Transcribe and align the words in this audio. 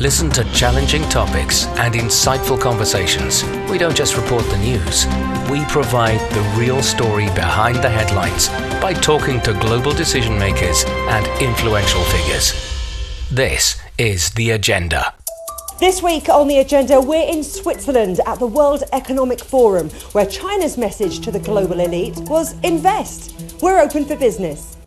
Listen 0.00 0.30
to 0.30 0.44
challenging 0.52 1.02
topics 1.08 1.66
and 1.76 1.92
insightful 1.92 2.60
conversations. 2.60 3.42
We 3.68 3.78
don't 3.78 3.96
just 3.96 4.16
report 4.16 4.44
the 4.44 4.58
news, 4.58 5.06
we 5.50 5.64
provide 5.64 6.20
the 6.30 6.54
real 6.56 6.84
story 6.84 7.24
behind 7.34 7.78
the 7.78 7.90
headlines 7.90 8.48
by 8.80 8.92
talking 8.92 9.40
to 9.40 9.54
global 9.54 9.90
decision 9.90 10.38
makers 10.38 10.84
and 10.86 11.26
influential 11.42 12.00
figures. 12.04 12.52
This 13.32 13.76
is 13.98 14.30
The 14.30 14.50
Agenda. 14.50 15.14
This 15.80 16.00
week 16.00 16.28
on 16.28 16.46
the 16.46 16.58
agenda, 16.58 17.00
we're 17.00 17.28
in 17.28 17.42
Switzerland 17.42 18.20
at 18.24 18.38
the 18.38 18.46
World 18.46 18.84
Economic 18.92 19.40
Forum, 19.40 19.90
where 20.12 20.26
China's 20.26 20.78
message 20.78 21.18
to 21.20 21.32
the 21.32 21.40
global 21.40 21.80
elite 21.80 22.16
was 22.28 22.54
invest. 22.62 23.56
We're 23.60 23.80
open 23.80 24.04
for 24.04 24.14
business. 24.14 24.77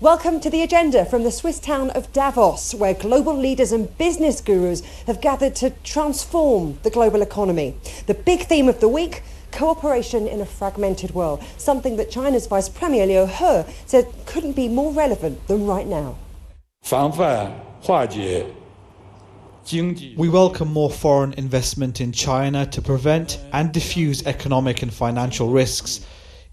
Welcome 0.00 0.40
to 0.40 0.48
the 0.48 0.62
agenda 0.62 1.04
from 1.04 1.24
the 1.24 1.30
Swiss 1.30 1.60
town 1.60 1.90
of 1.90 2.10
Davos, 2.14 2.74
where 2.74 2.94
global 2.94 3.36
leaders 3.36 3.70
and 3.70 3.98
business 3.98 4.40
gurus 4.40 4.80
have 5.06 5.20
gathered 5.20 5.54
to 5.56 5.74
transform 5.84 6.78
the 6.84 6.88
global 6.88 7.20
economy. 7.20 7.74
The 8.06 8.14
big 8.14 8.44
theme 8.44 8.66
of 8.66 8.80
the 8.80 8.88
week 8.88 9.22
cooperation 9.52 10.26
in 10.26 10.40
a 10.40 10.46
fragmented 10.46 11.10
world, 11.10 11.44
something 11.58 11.98
that 11.98 12.10
China's 12.10 12.46
Vice 12.46 12.70
Premier 12.70 13.06
Liu 13.06 13.26
He 13.26 13.64
said 13.84 14.06
couldn't 14.24 14.56
be 14.56 14.68
more 14.68 14.90
relevant 14.90 15.46
than 15.48 15.66
right 15.66 15.86
now. 15.86 16.16
We 20.16 20.28
welcome 20.30 20.72
more 20.72 20.90
foreign 20.90 21.34
investment 21.34 22.00
in 22.00 22.12
China 22.12 22.64
to 22.64 22.80
prevent 22.80 23.38
and 23.52 23.70
diffuse 23.70 24.26
economic 24.26 24.80
and 24.80 24.94
financial 24.94 25.50
risks 25.50 26.00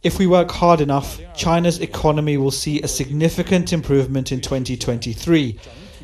if 0.03 0.19
we 0.19 0.27
work 0.27 0.51
hard 0.51 0.79
enough, 0.79 1.19
China's 1.35 1.79
economy 1.79 2.37
will 2.37 2.51
see 2.51 2.81
a 2.81 2.87
significant 2.87 3.73
improvement 3.73 4.31
in 4.31 4.41
2023, 4.41 5.59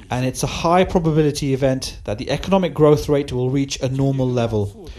and 0.10 0.26
it's 0.26 0.44
a 0.44 0.48
high 0.48 0.84
probability 0.84 1.54
event 1.54 2.00
that 2.06 2.18
the 2.18 2.30
economic 2.32 2.74
growth 2.74 3.08
rate 3.08 3.32
will 3.32 3.50
reach 3.50 3.80
a 3.82 3.90
normal 3.90 4.30
level. 4.30 4.90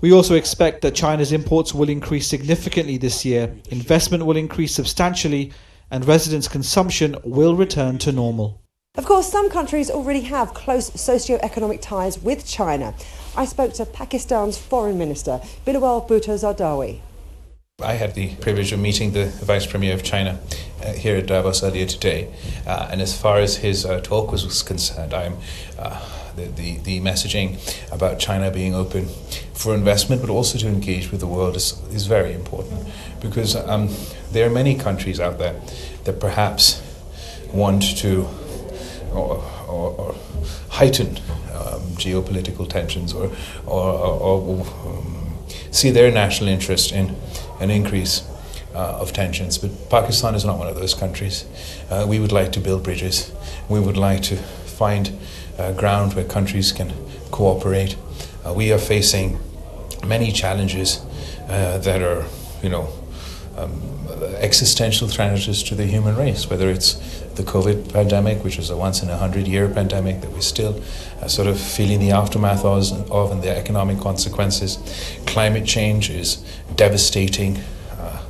We 0.00 0.12
also 0.12 0.34
expect 0.34 0.82
that 0.82 0.94
China's 0.94 1.32
imports 1.32 1.74
will 1.74 1.88
increase 1.88 2.26
significantly 2.26 2.96
this 2.96 3.24
year, 3.24 3.54
investment 3.70 4.24
will 4.24 4.36
increase 4.36 4.74
substantially, 4.74 5.52
and 5.90 6.04
residents' 6.06 6.48
consumption 6.48 7.16
will 7.24 7.56
return 7.56 7.98
to 7.98 8.12
normal. 8.12 8.60
Of 8.96 9.04
course, 9.06 9.30
some 9.30 9.50
countries 9.50 9.90
already 9.90 10.20
have 10.20 10.54
close 10.54 10.92
socio-economic 11.00 11.80
ties 11.82 12.18
with 12.18 12.46
China. 12.46 12.94
I 13.36 13.44
spoke 13.44 13.72
to 13.74 13.84
Pakistan's 13.84 14.56
Foreign 14.56 14.96
Minister, 14.96 15.40
Bilawal 15.66 16.08
Bhutto 16.08 16.38
Zardari. 16.38 17.00
I 17.82 17.94
had 17.94 18.14
the 18.14 18.36
privilege 18.36 18.70
of 18.70 18.78
meeting 18.78 19.12
the 19.14 19.26
Vice 19.26 19.66
Premier 19.66 19.94
of 19.94 20.04
China 20.04 20.38
uh, 20.80 20.92
here 20.92 21.16
at 21.16 21.26
Davos 21.26 21.64
earlier 21.64 21.86
today, 21.86 22.32
uh, 22.68 22.88
and 22.88 23.02
as 23.02 23.20
far 23.20 23.38
as 23.38 23.56
his 23.56 23.84
uh, 23.84 24.00
talk 24.00 24.30
was, 24.30 24.44
was 24.44 24.62
concerned, 24.62 25.12
I'm 25.12 25.38
uh, 25.76 26.00
the, 26.36 26.44
the, 26.44 26.78
the 26.78 27.00
messaging 27.00 27.58
about 27.92 28.20
China 28.20 28.52
being 28.52 28.76
open 28.76 29.08
for 29.54 29.74
investment, 29.74 30.22
but 30.22 30.30
also 30.30 30.56
to 30.56 30.68
engage 30.68 31.10
with 31.10 31.18
the 31.18 31.26
world 31.26 31.56
is, 31.56 31.82
is 31.90 32.06
very 32.06 32.32
important. 32.32 32.80
Because 33.20 33.56
um, 33.56 33.88
there 34.30 34.46
are 34.46 34.52
many 34.52 34.76
countries 34.76 35.18
out 35.18 35.38
there 35.38 35.60
that 36.04 36.20
perhaps 36.20 36.80
want 37.52 37.82
to 37.98 38.28
or, 39.12 39.42
or, 39.66 39.90
or 39.98 40.14
heighten 40.70 41.16
um, 41.52 41.82
geopolitical 41.96 42.68
tensions 42.68 43.12
or, 43.12 43.32
or, 43.66 43.92
or 43.92 44.66
um, 44.86 45.14
see 45.72 45.90
their 45.90 46.12
national 46.12 46.48
interest 46.48 46.92
in 46.92 47.16
an 47.64 47.70
increase 47.70 48.22
uh, 48.74 49.00
of 49.00 49.12
tensions. 49.12 49.58
But 49.58 49.70
Pakistan 49.90 50.34
is 50.34 50.44
not 50.44 50.58
one 50.58 50.68
of 50.68 50.76
those 50.76 50.94
countries. 50.94 51.46
Uh, 51.90 52.06
we 52.08 52.20
would 52.20 52.32
like 52.32 52.52
to 52.52 52.60
build 52.60 52.84
bridges. 52.84 53.32
We 53.68 53.80
would 53.80 53.96
like 53.96 54.22
to 54.24 54.36
find 54.36 55.18
uh, 55.58 55.72
ground 55.72 56.14
where 56.14 56.24
countries 56.24 56.72
can 56.72 56.92
cooperate. 57.30 57.96
Uh, 58.44 58.52
we 58.52 58.72
are 58.72 58.78
facing 58.78 59.38
many 60.06 60.30
challenges 60.32 61.00
uh, 61.48 61.78
that 61.78 62.02
are, 62.02 62.24
you 62.62 62.68
know, 62.68 62.88
um, 63.56 63.80
existential 64.38 65.08
challenges 65.08 65.62
to 65.62 65.74
the 65.74 65.86
human 65.86 66.16
race, 66.16 66.50
whether 66.50 66.68
it's 66.68 67.23
the 67.36 67.42
COVID 67.42 67.92
pandemic, 67.92 68.44
which 68.44 68.56
was 68.56 68.70
a 68.70 68.76
once 68.76 69.02
in 69.02 69.10
a 69.10 69.16
hundred 69.16 69.46
year 69.46 69.68
pandemic 69.68 70.20
that 70.20 70.30
we're 70.30 70.40
still 70.40 70.82
uh, 71.20 71.28
sort 71.28 71.48
of 71.48 71.60
feeling 71.60 72.00
the 72.00 72.10
aftermath 72.10 72.64
of, 72.64 73.32
and 73.32 73.42
the 73.42 73.50
economic 73.50 73.98
consequences. 73.98 74.78
Climate 75.26 75.64
change 75.64 76.10
is 76.10 76.44
devastating. 76.76 77.58
Uh, 77.92 78.22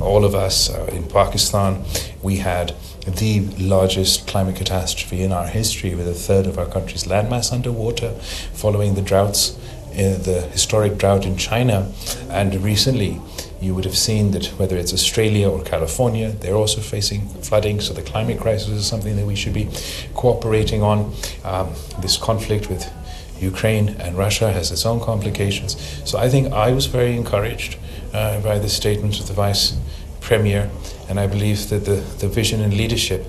all 0.00 0.24
of 0.24 0.34
us 0.34 0.70
uh, 0.70 0.88
in 0.92 1.06
Pakistan, 1.08 1.84
we 2.22 2.36
had 2.36 2.74
the 3.06 3.40
largest 3.58 4.26
climate 4.26 4.56
catastrophe 4.56 5.22
in 5.22 5.32
our 5.32 5.46
history, 5.46 5.94
with 5.94 6.06
a 6.06 6.14
third 6.14 6.46
of 6.46 6.58
our 6.58 6.66
country's 6.66 7.04
landmass 7.04 7.52
underwater, 7.52 8.12
following 8.52 8.94
the 8.94 9.02
droughts, 9.02 9.56
uh, 9.92 10.18
the 10.22 10.48
historic 10.52 10.98
drought 10.98 11.24
in 11.24 11.36
China, 11.36 11.90
and 12.28 12.54
recently 12.62 13.20
you 13.60 13.74
would 13.74 13.84
have 13.84 13.96
seen 13.96 14.30
that 14.30 14.46
whether 14.58 14.76
it's 14.76 14.92
Australia 14.92 15.48
or 15.48 15.62
California, 15.62 16.30
they're 16.30 16.54
also 16.54 16.80
facing 16.80 17.28
flooding. 17.42 17.80
So 17.80 17.92
the 17.92 18.02
climate 18.02 18.40
crisis 18.40 18.70
is 18.70 18.86
something 18.86 19.16
that 19.16 19.26
we 19.26 19.36
should 19.36 19.52
be 19.52 19.68
cooperating 20.14 20.82
on. 20.82 21.12
Um, 21.44 21.74
this 22.00 22.16
conflict 22.16 22.70
with 22.70 22.90
Ukraine 23.38 23.90
and 24.00 24.16
Russia 24.16 24.52
has 24.52 24.70
its 24.70 24.86
own 24.86 25.00
complications. 25.00 25.76
So 26.04 26.18
I 26.18 26.28
think 26.28 26.52
I 26.52 26.72
was 26.72 26.86
very 26.86 27.16
encouraged 27.16 27.76
uh, 28.12 28.40
by 28.40 28.58
the 28.58 28.68
statement 28.68 29.20
of 29.20 29.28
the 29.28 29.34
Vice 29.34 29.76
Premier, 30.20 30.70
and 31.08 31.18
I 31.18 31.26
believe 31.26 31.68
that 31.68 31.84
the, 31.84 31.96
the 32.18 32.28
vision 32.28 32.60
and 32.60 32.74
leadership 32.74 33.26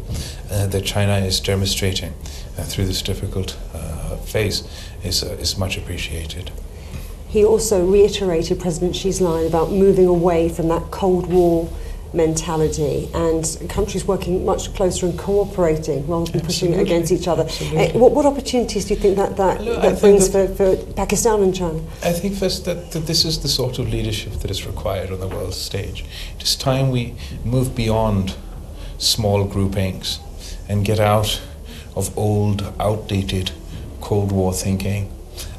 uh, 0.51 0.67
that 0.67 0.85
China 0.85 1.17
is 1.17 1.39
demonstrating 1.39 2.13
uh, 2.57 2.63
through 2.63 2.85
this 2.85 3.01
difficult 3.01 3.57
uh, 3.73 4.17
phase 4.17 4.63
is, 5.03 5.23
uh, 5.23 5.27
is 5.39 5.57
much 5.57 5.77
appreciated. 5.77 6.51
He 7.31 7.45
also 7.45 7.85
reiterated 7.85 8.59
President 8.59 8.93
Xi's 8.93 9.21
line 9.21 9.47
about 9.47 9.71
moving 9.71 10.05
away 10.05 10.49
from 10.49 10.67
that 10.67 10.91
Cold 10.91 11.31
War 11.31 11.69
mentality 12.13 13.09
and 13.13 13.57
countries 13.69 14.05
working 14.05 14.45
much 14.45 14.73
closer 14.73 15.05
and 15.05 15.17
cooperating 15.17 16.05
rather 16.07 16.29
than 16.29 16.41
pushing 16.41 16.73
against 16.73 17.09
each 17.09 17.29
other. 17.29 17.43
Uh, 17.43 17.87
what, 17.97 18.11
what, 18.11 18.25
opportunities 18.25 18.83
do 18.83 18.95
you 18.95 18.99
think 18.99 19.15
that, 19.15 19.37
that, 19.37 19.61
Look, 19.61 19.81
that 19.81 20.01
brings 20.01 20.29
that 20.31 20.57
for, 20.57 20.75
for 20.75 20.93
Pakistan 20.93 21.41
and 21.41 21.55
China? 21.55 21.79
I 22.03 22.11
think 22.11 22.35
first 22.35 22.65
that, 22.65 22.91
that 22.91 23.07
this 23.07 23.23
is 23.23 23.41
the 23.41 23.47
sort 23.47 23.79
of 23.79 23.87
leadership 23.87 24.33
that 24.33 24.51
is 24.51 24.67
required 24.67 25.09
on 25.09 25.21
the 25.21 25.27
world 25.29 25.53
stage. 25.53 26.03
It 26.35 26.43
is 26.43 26.57
time 26.57 26.91
we 26.91 27.15
move 27.45 27.73
beyond 27.77 28.35
small 28.97 29.45
groupings 29.45 30.19
and 30.67 30.83
get 30.83 30.99
out 30.99 31.41
of 31.95 32.17
old, 32.17 32.73
outdated 32.77 33.51
Cold 34.01 34.33
War 34.33 34.51
thinking. 34.53 35.09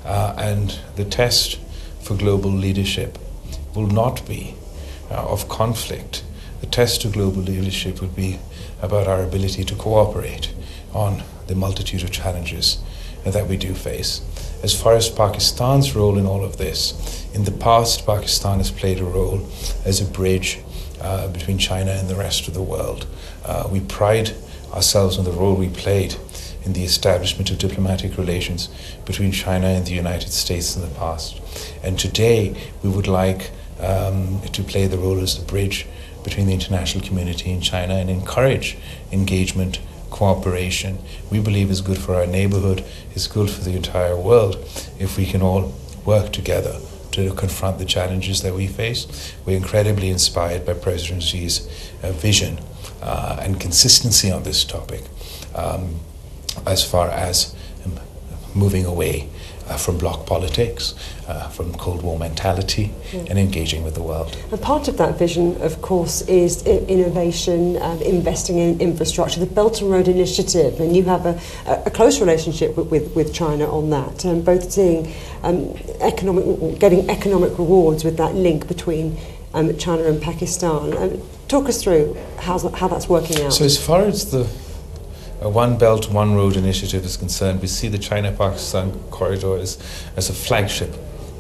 Uh, 0.05 0.35
and 0.37 0.79
the 0.97 1.05
test 1.05 1.61
for 2.13 2.19
global 2.19 2.51
leadership 2.51 3.19
will 3.75 3.87
not 3.87 4.27
be 4.27 4.55
uh, 5.11 5.15
of 5.15 5.49
conflict. 5.49 6.23
The 6.61 6.67
test 6.67 7.03
to 7.03 7.09
global 7.09 7.43
leadership 7.43 8.01
would 8.01 8.15
be 8.15 8.39
about 8.83 9.07
our 9.07 9.23
ability 9.23 9.65
to 9.65 9.75
cooperate 9.75 10.53
on 10.93 11.23
the 11.47 11.55
multitude 11.55 12.03
of 12.03 12.11
challenges 12.11 12.79
that 13.25 13.47
we 13.47 13.57
do 13.57 13.75
face. 13.75 14.21
As 14.63 14.81
far 14.81 14.95
as 14.95 15.09
Pakistan's 15.09 15.97
role 15.97 16.19
in 16.19 16.27
all 16.27 16.45
of 16.45 16.57
this, 16.59 17.27
in 17.35 17.45
the 17.45 17.51
past, 17.51 18.05
Pakistan 18.07 18.59
has 18.59 18.71
played 18.71 19.01
a 19.01 19.05
role 19.05 19.41
as 19.85 20.01
a 20.01 20.05
bridge 20.05 20.61
uh, 21.01 21.29
between 21.29 21.59
China 21.59 21.93
and 21.93 22.09
the 22.09 22.17
rest 22.17 22.47
of 22.47 22.55
the 22.55 22.63
world. 22.63 23.07
Uh, 23.45 23.69
we 23.71 23.81
pride 23.81 24.33
ourselves 24.73 25.19
on 25.19 25.25
the 25.25 25.33
role 25.33 25.55
we 25.55 25.69
played 25.69 26.15
in 26.65 26.73
the 26.75 26.85
establishment 26.85 27.51
of 27.51 27.59
diplomatic 27.59 28.17
relations 28.17 28.69
between 29.05 29.33
China 29.33 29.67
and 29.67 29.87
the 29.87 29.93
United 29.93 30.31
States 30.31 30.77
in 30.77 30.83
the 30.83 30.95
past. 30.95 31.41
And 31.83 31.99
today, 31.99 32.55
we 32.83 32.91
would 32.91 33.09
like 33.09 33.51
um, 33.81 34.41
to 34.53 34.63
play 34.63 34.87
the 34.87 34.99
role 34.99 35.21
as 35.21 35.39
the 35.39 35.45
bridge 35.45 35.87
between 36.25 36.47
the 36.47 36.53
international 36.53 37.05
community 37.05 37.53
and 37.53 37.63
China 37.63 37.95
and 37.95 38.09
encourage 38.09 38.77
engagement, 39.11 39.81
cooperation. 40.11 40.99
We 41.31 41.41
believe 41.41 41.71
is 41.71 41.81
good 41.81 41.99
for 41.99 42.15
our 42.15 42.27
neighborhood, 42.27 42.85
is 43.15 43.27
good 43.27 43.51
for 43.51 43.63
the 43.63 43.75
entire 43.75 44.17
world 44.17 44.57
if 44.99 45.17
we 45.17 45.27
can 45.27 45.43
all 45.43 45.75
work 46.05 46.33
together 46.33 46.79
to 47.13 47.35
confront 47.35 47.79
the 47.79 47.85
challenges 47.85 48.43
that 48.43 48.55
we 48.55 48.67
face. 48.67 49.35
We're 49.45 49.57
incredibly 49.57 50.09
inspired 50.09 50.65
by 50.65 50.75
President 50.75 51.23
Xi's 51.23 51.67
uh, 52.03 52.13
vision 52.13 52.59
uh, 53.03 53.39
and 53.41 53.61
consistency 53.61 54.31
on 54.31 54.45
this 54.45 54.65
topic. 54.65 55.03
Um, 55.55 56.01
as 56.67 56.89
far 56.89 57.09
as 57.09 57.55
um, 57.85 57.99
moving 58.55 58.85
away 58.85 59.29
uh, 59.73 59.77
from 59.79 59.97
bloc 59.99 60.27
politics, 60.27 60.95
uh, 61.27 61.49
from 61.49 61.73
Cold 61.75 62.03
War 62.03 62.19
mentality, 62.19 62.93
mm. 63.11 63.31
and 63.31 63.39
engaging 63.39 63.83
with 63.85 63.95
the 63.95 64.03
world. 64.03 64.37
And 64.51 64.61
part 64.61 64.89
of 64.89 64.99
that 64.99 65.19
vision, 65.19 65.61
of 65.63 65.81
course, 65.81 66.21
is 66.23 66.63
innovation, 66.67 67.77
and 67.77 68.03
investing 68.03 68.59
in 68.59 68.81
infrastructure, 68.81 69.41
the 69.41 69.47
Belt 69.47 69.81
and 69.81 69.91
Road 69.91 70.09
Initiative, 70.09 70.79
and 70.81 70.95
you 70.95 71.05
have 71.05 71.25
a, 71.27 71.41
a 71.87 71.91
close 71.91 72.21
relationship 72.21 72.77
with, 72.77 72.91
with, 72.91 73.17
with 73.17 73.33
China 73.33 73.65
on 73.65 73.91
that, 73.91 74.27
um, 74.27 74.43
both 74.43 74.71
seeing 74.71 75.13
um, 75.43 75.75
economic, 76.01 76.79
getting 76.79 77.09
economic 77.09 77.59
rewards 77.59 78.05
with 78.05 78.17
that 78.19 78.35
link 78.35 78.69
between 78.69 79.17
um, 79.55 79.77
China 79.79 80.05
and 80.05 80.21
Pakistan. 80.21 80.97
Um, 80.97 81.23
talk 81.49 81.69
us 81.69 81.83
through 81.83 82.17
how's, 82.39 82.63
how 82.75 82.89
that's 82.89 83.09
working 83.09 83.43
out. 83.43 83.53
So, 83.53 83.65
as 83.65 83.83
far 83.83 84.03
as 84.03 84.31
the 84.31 84.45
One 85.49 85.77
Belt, 85.77 86.11
One 86.11 86.35
Road 86.35 86.57
initiative 86.57 87.05
is 87.05 87.17
concerned, 87.17 87.61
we 87.61 87.69
see 87.69 87.89
the 87.89 87.99
China 87.99 88.33
Pakistan 88.33 88.93
corridor 89.11 89.57
as, 89.57 89.79
as 90.17 90.31
a 90.31 90.33
flagship, 90.33 90.95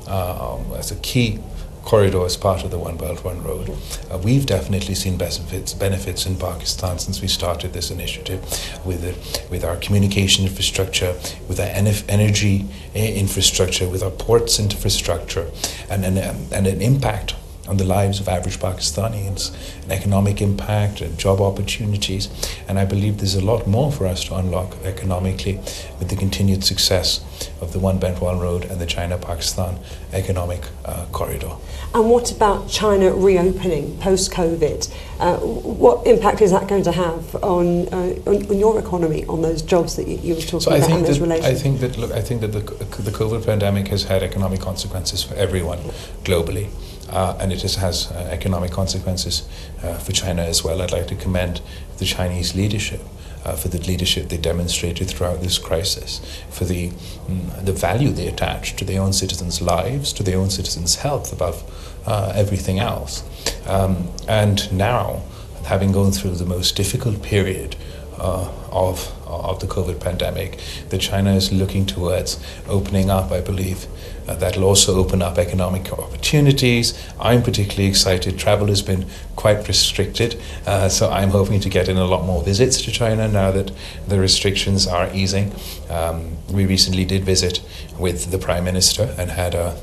um, 0.08 0.72
as 0.76 0.90
a 0.90 0.96
key 0.96 1.38
corridor 1.84 2.24
as 2.24 2.36
part 2.36 2.64
of 2.64 2.70
the 2.70 2.78
One 2.78 2.96
Belt, 2.96 3.24
One 3.24 3.42
Road. 3.42 3.70
Uh, 4.10 4.18
we've 4.18 4.46
definitely 4.46 4.94
seen 4.94 5.16
benefits, 5.16 5.74
benefits 5.74 6.26
in 6.26 6.36
Pakistan 6.36 6.98
since 6.98 7.20
we 7.20 7.28
started 7.28 7.72
this 7.72 7.90
initiative 7.90 8.40
with, 8.84 9.04
it, 9.04 9.50
with 9.50 9.64
our 9.64 9.76
communication 9.76 10.46
infrastructure, 10.46 11.14
with 11.48 11.60
our 11.60 11.66
energy 11.66 12.66
eh, 12.94 13.14
infrastructure, 13.14 13.88
with 13.88 14.02
our 14.02 14.10
ports 14.10 14.58
infrastructure, 14.58 15.50
and, 15.90 16.04
and, 16.04 16.18
and 16.18 16.66
an 16.66 16.80
impact 16.82 17.34
on 17.68 17.76
the 17.76 17.84
lives 17.84 18.18
of 18.18 18.28
average 18.28 18.58
Pakistanis, 18.58 19.52
an 19.84 19.92
economic 19.92 20.42
impact 20.42 21.00
and 21.00 21.16
job 21.16 21.40
opportunities. 21.40 22.28
And 22.68 22.78
I 22.78 22.84
believe 22.84 23.18
there's 23.18 23.36
a 23.36 23.44
lot 23.44 23.66
more 23.66 23.92
for 23.92 24.06
us 24.06 24.24
to 24.24 24.34
unlock 24.34 24.76
economically 24.84 25.56
with 25.98 26.08
the 26.08 26.16
continued 26.16 26.64
success 26.64 27.24
of 27.60 27.72
the 27.72 27.78
One 27.78 27.98
Belt 27.98 28.20
One 28.20 28.40
Road 28.40 28.64
and 28.64 28.80
the 28.80 28.86
China 28.86 29.16
Pakistan 29.16 29.78
economic 30.12 30.62
uh, 30.84 31.06
corridor. 31.12 31.52
And 31.94 32.10
what 32.10 32.32
about 32.32 32.68
China 32.68 33.12
reopening 33.12 33.96
post 33.98 34.32
COVID? 34.32 34.92
Uh, 35.20 35.36
what 35.38 36.04
impact 36.06 36.40
is 36.40 36.50
that 36.50 36.66
going 36.66 36.82
to 36.82 36.92
have 36.92 37.36
on, 37.36 37.86
uh, 37.88 38.14
on, 38.26 38.50
on, 38.50 38.58
your 38.58 38.78
economy, 38.78 39.24
on 39.26 39.42
those 39.42 39.62
jobs 39.62 39.94
that 39.96 40.08
you, 40.08 40.16
you 40.16 40.34
were 40.34 40.40
talking 40.40 40.60
so 40.60 40.70
about, 40.74 40.82
I 40.82 40.86
think 40.86 41.06
that, 41.06 41.20
relations? 41.20 41.46
I 41.46 41.54
think 41.54 41.80
that 41.80 41.96
look, 41.96 42.10
I 42.10 42.20
think 42.20 42.40
that 42.40 42.48
the, 42.48 42.60
the 42.60 43.12
COVID 43.12 43.46
pandemic 43.46 43.88
has 43.88 44.04
had 44.04 44.24
economic 44.24 44.60
consequences 44.60 45.22
for 45.22 45.34
everyone 45.34 45.78
globally 46.24 46.70
uh, 47.12 47.36
and 47.40 47.52
it 47.52 47.62
has 47.62 48.10
uh, 48.10 48.28
economic 48.30 48.70
consequences 48.70 49.48
uh, 49.82 49.94
for 49.94 50.12
China 50.12 50.42
as 50.42 50.64
well. 50.64 50.80
I'd 50.82 50.92
like 50.92 51.06
to 51.08 51.14
commend 51.14 51.60
the 51.98 52.04
Chinese 52.04 52.54
leadership. 52.54 53.00
Uh, 53.44 53.56
for 53.56 53.66
the 53.66 53.78
leadership 53.78 54.28
they 54.28 54.36
demonstrated 54.36 55.10
throughout 55.10 55.40
this 55.40 55.58
crisis, 55.58 56.20
for 56.48 56.64
the 56.64 56.90
mm, 56.90 57.64
the 57.64 57.72
value 57.72 58.10
they 58.10 58.28
attach 58.28 58.76
to 58.76 58.84
their 58.84 59.02
own 59.02 59.12
citizens' 59.12 59.60
lives, 59.60 60.12
to 60.12 60.22
their 60.22 60.38
own 60.38 60.48
citizens' 60.48 60.94
health 60.94 61.32
above 61.32 61.64
uh, 62.06 62.32
everything 62.36 62.78
else. 62.78 63.24
Um, 63.66 64.08
and 64.28 64.72
now, 64.72 65.22
having 65.64 65.92
gone 65.92 66.12
through 66.12 66.36
the 66.36 66.46
most 66.46 66.76
difficult 66.76 67.22
period 67.22 67.76
uh, 68.18 68.50
of 68.70 69.12
of 69.32 69.60
the 69.60 69.66
COVID 69.66 69.98
pandemic, 69.98 70.60
that 70.90 71.00
China 71.00 71.32
is 71.34 71.50
looking 71.52 71.86
towards 71.86 72.38
opening 72.68 73.10
up, 73.10 73.32
I 73.32 73.40
believe, 73.40 73.86
uh, 74.28 74.36
that'll 74.36 74.64
also 74.64 74.94
open 74.96 75.22
up 75.22 75.38
economic 75.38 75.90
opportunities. 75.92 76.94
I'm 77.18 77.42
particularly 77.42 77.88
excited. 77.88 78.38
Travel 78.38 78.68
has 78.68 78.82
been 78.82 79.06
quite 79.34 79.66
restricted, 79.66 80.40
uh, 80.66 80.88
so 80.88 81.10
I'm 81.10 81.30
hoping 81.30 81.60
to 81.60 81.68
get 81.68 81.88
in 81.88 81.96
a 81.96 82.04
lot 82.04 82.24
more 82.24 82.42
visits 82.42 82.82
to 82.82 82.92
China 82.92 83.26
now 83.26 83.50
that 83.50 83.72
the 84.06 84.20
restrictions 84.20 84.86
are 84.86 85.12
easing. 85.14 85.52
Um, 85.88 86.36
we 86.50 86.66
recently 86.66 87.04
did 87.04 87.24
visit 87.24 87.62
with 87.98 88.30
the 88.30 88.38
Prime 88.38 88.64
Minister 88.64 89.14
and 89.18 89.30
had 89.30 89.54
a, 89.54 89.80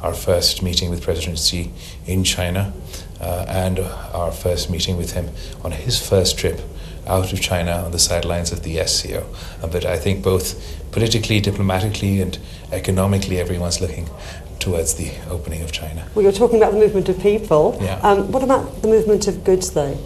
our 0.00 0.14
first 0.14 0.62
meeting 0.62 0.90
with 0.90 1.02
President 1.02 1.38
Xi 1.38 1.70
in 2.06 2.24
China 2.24 2.72
uh, 3.22 3.46
and 3.48 3.78
our 3.78 4.32
first 4.32 4.70
meeting 4.70 4.96
with 4.96 5.12
him 5.12 5.30
on 5.64 5.72
his 5.72 6.06
first 6.06 6.38
trip 6.38 6.60
out 7.06 7.32
of 7.32 7.40
China 7.40 7.72
on 7.72 7.92
the 7.92 7.98
sidelines 7.98 8.52
of 8.52 8.62
the 8.62 8.84
SCO. 8.86 9.26
Uh, 9.62 9.66
but 9.66 9.84
I 9.84 9.98
think 9.98 10.22
both 10.22 10.90
politically, 10.92 11.40
diplomatically, 11.40 12.20
and 12.20 12.38
economically, 12.70 13.38
everyone's 13.38 13.80
looking 13.80 14.08
towards 14.58 14.94
the 14.94 15.12
opening 15.28 15.62
of 15.62 15.72
China. 15.72 16.06
Well, 16.14 16.22
you're 16.22 16.32
talking 16.32 16.56
about 16.56 16.72
the 16.72 16.78
movement 16.78 17.08
of 17.08 17.18
people. 17.18 17.78
Yeah. 17.80 17.98
Um, 18.02 18.30
what 18.30 18.42
about 18.42 18.82
the 18.82 18.88
movement 18.88 19.26
of 19.26 19.42
goods, 19.42 19.72
though? 19.72 19.98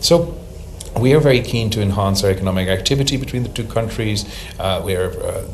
So, 0.00 0.36
we 1.00 1.14
are 1.14 1.20
very 1.20 1.40
keen 1.40 1.70
to 1.70 1.80
enhance 1.80 2.22
our 2.24 2.30
economic 2.30 2.68
activity 2.68 3.16
between 3.16 3.42
the 3.42 3.48
two 3.48 3.64
countries. 3.64 4.24
Uh, 4.58 4.82
we 4.84 4.94
are 4.96 5.10
uh, 5.10 5.44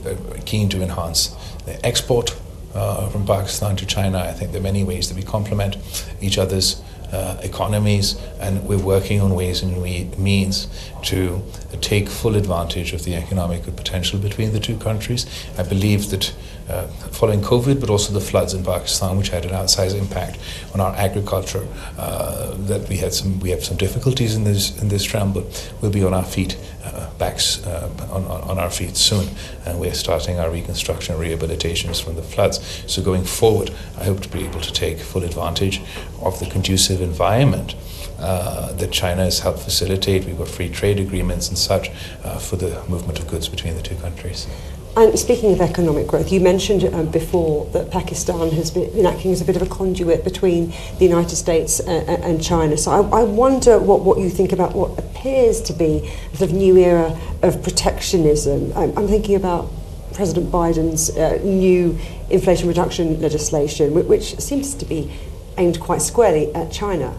keen 0.44 0.68
to 0.70 0.82
enhance 0.82 1.28
the 1.64 1.84
export 1.84 2.38
uh, 2.74 3.08
from 3.08 3.26
Pakistan 3.26 3.76
to 3.76 3.86
China. 3.86 4.18
I 4.18 4.32
think 4.32 4.52
there 4.52 4.60
are 4.60 4.62
many 4.62 4.84
ways 4.84 5.08
that 5.08 5.16
we 5.16 5.22
complement 5.22 5.76
each 6.20 6.38
other's 6.38 6.80
uh, 6.80 6.84
Uh, 7.12 7.36
economies, 7.42 8.14
and 8.38 8.62
we're 8.64 8.78
working 8.78 9.20
on 9.20 9.34
ways 9.34 9.62
and 9.62 9.82
means 10.16 10.68
to 11.04 11.42
take 11.80 12.08
full 12.08 12.36
advantage 12.36 12.92
of 12.92 13.04
the 13.04 13.14
economic 13.14 13.64
potential 13.76 14.18
between 14.18 14.52
the 14.52 14.60
two 14.60 14.76
countries. 14.76 15.26
I 15.58 15.62
believe 15.62 16.10
that 16.10 16.34
uh, 16.68 16.86
following 17.10 17.40
COVID, 17.40 17.80
but 17.80 17.90
also 17.90 18.12
the 18.12 18.20
floods 18.20 18.54
in 18.54 18.62
Pakistan, 18.62 19.18
which 19.18 19.30
had 19.30 19.44
an 19.44 19.50
outsized 19.50 19.98
impact 19.98 20.38
on 20.72 20.80
our 20.80 20.94
agriculture, 20.94 21.66
uh, 21.98 22.54
that 22.66 22.88
we 22.88 22.96
had 22.96 23.12
some 23.12 23.40
we 23.40 23.50
have 23.50 23.64
some 23.64 23.76
difficulties 23.76 24.36
in 24.36 24.44
this 24.44 24.80
in 24.80 24.88
this 24.88 25.12
realm, 25.12 25.32
but 25.32 25.72
we'll 25.80 25.90
be 25.90 26.04
on 26.04 26.14
our 26.14 26.24
feet, 26.24 26.56
uh, 26.84 27.10
backs 27.18 27.64
uh, 27.66 27.90
on, 28.12 28.24
on 28.24 28.58
our 28.58 28.70
feet 28.70 28.96
soon, 28.96 29.28
and 29.66 29.80
we're 29.80 29.94
starting 29.94 30.38
our 30.38 30.50
reconstruction 30.50 31.14
and 31.14 31.24
rehabilitations 31.24 32.00
from 32.02 32.14
the 32.14 32.22
floods. 32.22 32.60
So 32.86 33.02
going 33.02 33.24
forward, 33.24 33.70
I 33.98 34.04
hope 34.04 34.20
to 34.20 34.28
be 34.28 34.44
able 34.44 34.60
to 34.60 34.72
take 34.72 34.98
full 35.00 35.24
advantage 35.24 35.80
of 36.22 36.38
the 36.38 36.46
conducive 36.46 37.00
environment. 37.00 37.74
Uh, 38.20 38.70
that 38.74 38.92
China 38.92 39.24
has 39.24 39.38
helped 39.38 39.60
facilitate. 39.60 40.26
We've 40.26 40.36
got 40.36 40.48
free 40.48 40.68
trade 40.68 41.00
agreements 41.00 41.48
and 41.48 41.56
such 41.56 41.90
uh, 42.22 42.38
for 42.38 42.56
the 42.56 42.84
movement 42.86 43.18
of 43.18 43.26
goods 43.26 43.48
between 43.48 43.76
the 43.76 43.82
two 43.82 43.94
countries. 43.96 44.46
And 44.94 45.18
speaking 45.18 45.54
of 45.54 45.60
economic 45.62 46.06
growth, 46.06 46.30
you 46.30 46.38
mentioned 46.38 46.84
um, 46.92 47.10
before 47.10 47.64
that 47.66 47.90
Pakistan 47.90 48.50
has 48.50 48.70
been, 48.70 49.06
acting 49.06 49.32
as 49.32 49.40
a 49.40 49.44
bit 49.46 49.56
of 49.56 49.62
a 49.62 49.66
conduit 49.66 50.22
between 50.22 50.74
the 50.98 51.06
United 51.06 51.36
States 51.36 51.80
and, 51.80 52.08
uh, 52.08 52.12
uh, 52.12 52.28
and 52.28 52.42
China. 52.42 52.76
So 52.76 52.90
I, 52.90 53.20
I, 53.20 53.22
wonder 53.22 53.78
what, 53.78 54.00
what 54.00 54.18
you 54.18 54.28
think 54.28 54.52
about 54.52 54.74
what 54.74 54.98
appears 54.98 55.62
to 55.62 55.72
be 55.72 56.06
a 56.32 56.36
sort 56.36 56.50
of 56.50 56.56
new 56.56 56.76
era 56.76 57.18
of 57.42 57.62
protectionism. 57.62 58.72
I'm, 58.76 58.98
I'm 58.98 59.08
thinking 59.08 59.36
about 59.36 59.70
President 60.12 60.52
Biden's 60.52 61.16
uh, 61.16 61.38
new 61.42 61.98
inflation 62.28 62.68
reduction 62.68 63.18
legislation, 63.22 63.94
which 63.94 64.38
seems 64.40 64.74
to 64.74 64.84
be 64.84 65.10
aimed 65.56 65.80
quite 65.80 66.02
squarely 66.02 66.54
at 66.54 66.70
China. 66.70 67.16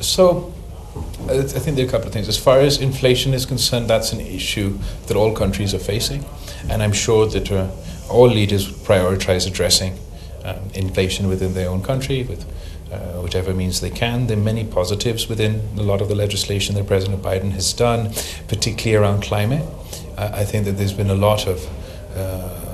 So 0.00 0.52
I 1.28 1.42
think 1.42 1.76
there 1.76 1.84
are 1.84 1.88
a 1.88 1.90
couple 1.90 2.06
of 2.06 2.12
things. 2.12 2.28
As 2.28 2.38
far 2.38 2.60
as 2.60 2.80
inflation 2.80 3.34
is 3.34 3.44
concerned, 3.44 3.88
that's 3.88 4.12
an 4.12 4.20
issue 4.20 4.78
that 5.06 5.16
all 5.16 5.34
countries 5.34 5.74
are 5.74 5.78
facing, 5.78 6.24
and 6.70 6.82
I'm 6.82 6.92
sure 6.92 7.26
that 7.26 7.50
uh, 7.50 7.68
all 8.08 8.28
leaders 8.28 8.70
prioritize 8.70 9.46
addressing 9.46 9.98
um, 10.44 10.70
inflation 10.74 11.28
within 11.28 11.54
their 11.54 11.68
own 11.68 11.82
country 11.82 12.22
with 12.22 12.46
uh, 12.92 13.20
whichever 13.20 13.52
means 13.52 13.80
they 13.80 13.90
can. 13.90 14.28
There 14.28 14.38
are 14.38 14.40
many 14.40 14.64
positives 14.64 15.28
within 15.28 15.60
a 15.76 15.82
lot 15.82 16.00
of 16.00 16.08
the 16.08 16.14
legislation 16.14 16.76
that 16.76 16.86
President 16.86 17.22
Biden 17.22 17.50
has 17.52 17.72
done, 17.72 18.12
particularly 18.46 18.94
around 18.94 19.22
climate. 19.22 19.66
Uh, 20.16 20.30
I 20.32 20.44
think 20.44 20.64
that 20.66 20.72
there's 20.72 20.92
been 20.92 21.10
a 21.10 21.14
lot 21.14 21.46
of 21.46 21.68
uh, 22.14 22.65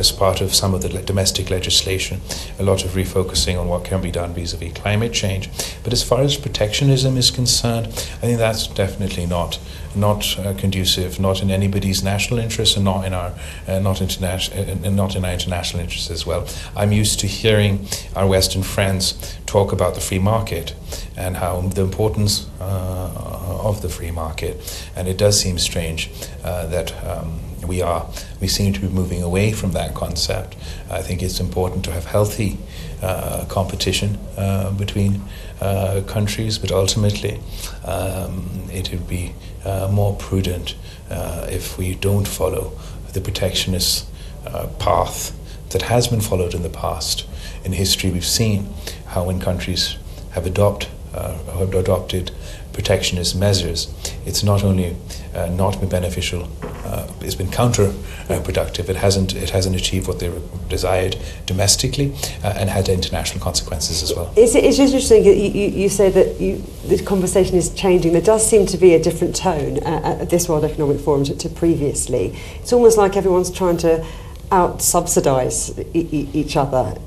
as 0.00 0.10
part 0.10 0.40
of 0.40 0.54
some 0.54 0.74
of 0.74 0.80
the 0.80 0.88
domestic 0.88 1.50
legislation, 1.50 2.20
a 2.58 2.62
lot 2.62 2.84
of 2.84 2.92
refocusing 2.92 3.60
on 3.60 3.68
what 3.68 3.84
can 3.84 4.00
be 4.00 4.10
done 4.10 4.32
vis 4.32 4.54
a 4.54 4.56
vis 4.56 4.72
climate 4.72 5.12
change. 5.12 5.50
But 5.84 5.92
as 5.92 6.02
far 6.02 6.22
as 6.22 6.36
protectionism 6.36 7.16
is 7.18 7.30
concerned, 7.30 7.86
I 7.86 8.26
think 8.26 8.38
that's 8.38 8.66
definitely 8.66 9.26
not 9.26 9.60
not 9.94 10.38
uh, 10.38 10.54
conducive, 10.54 11.18
not 11.18 11.42
in 11.42 11.50
anybody's 11.50 12.02
national 12.02 12.38
interest, 12.38 12.76
and 12.76 12.84
not 12.84 13.04
in 13.04 13.12
our 13.12 13.32
uh, 13.68 13.78
not 13.80 14.00
international, 14.00 14.86
uh, 14.86 14.90
not 14.90 15.16
in 15.16 15.24
our 15.24 15.32
international 15.32 15.82
interest 15.82 16.10
as 16.10 16.24
well. 16.24 16.46
I'm 16.74 16.92
used 16.92 17.20
to 17.20 17.26
hearing 17.26 17.86
our 18.16 18.26
Western 18.26 18.62
friends 18.62 19.38
talk 19.46 19.72
about 19.72 19.94
the 19.94 20.00
free 20.00 20.20
market 20.20 20.74
and 21.16 21.36
how 21.36 21.60
the 21.60 21.82
importance 21.82 22.46
uh, 22.60 23.60
of 23.68 23.82
the 23.82 23.88
free 23.88 24.12
market, 24.12 24.56
and 24.96 25.08
it 25.08 25.18
does 25.18 25.38
seem 25.38 25.58
strange 25.58 26.10
uh, 26.42 26.66
that. 26.66 26.92
Um, 27.04 27.40
we 27.66 27.82
are 27.82 28.08
we 28.40 28.48
seem 28.48 28.72
to 28.72 28.80
be 28.80 28.88
moving 28.88 29.22
away 29.22 29.52
from 29.52 29.72
that 29.72 29.94
concept. 29.94 30.56
I 30.90 31.02
think 31.02 31.22
it's 31.22 31.40
important 31.40 31.84
to 31.84 31.92
have 31.92 32.06
healthy 32.06 32.58
uh, 33.02 33.44
competition 33.48 34.18
uh, 34.36 34.70
between 34.72 35.22
uh, 35.60 36.02
countries, 36.06 36.58
but 36.58 36.72
ultimately 36.72 37.40
um, 37.84 38.68
it 38.72 38.90
would 38.90 39.08
be 39.08 39.34
uh, 39.64 39.88
more 39.92 40.16
prudent 40.16 40.74
uh, 41.10 41.46
if 41.50 41.76
we 41.78 41.94
don't 41.94 42.26
follow 42.26 42.72
the 43.12 43.20
protectionist 43.20 44.06
uh, 44.46 44.66
path 44.78 45.36
that 45.70 45.82
has 45.82 46.08
been 46.08 46.20
followed 46.20 46.54
in 46.54 46.62
the 46.62 46.70
past. 46.70 47.26
In 47.64 47.72
history, 47.72 48.10
we've 48.10 48.24
seen 48.24 48.72
how 49.06 49.24
when 49.24 49.40
countries 49.40 49.96
have 50.30 50.46
adopt, 50.46 50.88
have 51.12 51.74
adopted 51.74 52.30
protectionist 52.72 53.36
measures, 53.36 53.92
it's 54.26 54.42
not 54.42 54.64
only 54.64 54.96
not 55.34 55.80
been 55.80 55.88
beneficial 55.88 56.48
uh, 56.90 57.06
it's 57.20 57.34
been 57.34 57.48
counterproductive. 57.48 58.88
It 58.88 58.96
hasn't 58.96 59.34
it 59.34 59.50
hasn't 59.50 59.76
achieved 59.76 60.08
what 60.08 60.18
they 60.18 60.32
desired 60.68 61.16
domestically 61.46 62.14
uh, 62.42 62.54
and 62.56 62.68
had 62.68 62.88
international 62.88 63.42
consequences 63.42 64.02
as 64.02 64.14
well. 64.14 64.32
It's, 64.36 64.54
it's 64.54 64.78
interesting 64.78 65.24
you, 65.24 65.32
you, 65.32 65.88
say 65.88 66.10
that 66.10 66.40
you, 66.40 66.62
the 66.86 67.02
conversation 67.02 67.56
is 67.56 67.72
changing. 67.74 68.12
There 68.12 68.22
does 68.22 68.44
seem 68.48 68.66
to 68.66 68.76
be 68.76 68.94
a 68.94 69.02
different 69.02 69.36
tone 69.36 69.78
uh, 69.78 70.18
at 70.20 70.30
this 70.30 70.48
World 70.48 70.64
Economic 70.64 71.00
Forum 71.00 71.24
to, 71.24 71.36
to 71.36 71.48
previously. 71.48 72.36
It's 72.56 72.72
almost 72.72 72.96
like 72.98 73.16
everyone's 73.16 73.50
trying 73.50 73.76
to 73.78 74.04
out 74.50 74.82
subsidise 74.82 75.78
e- 75.94 76.28
each 76.32 76.56
other. 76.56 76.98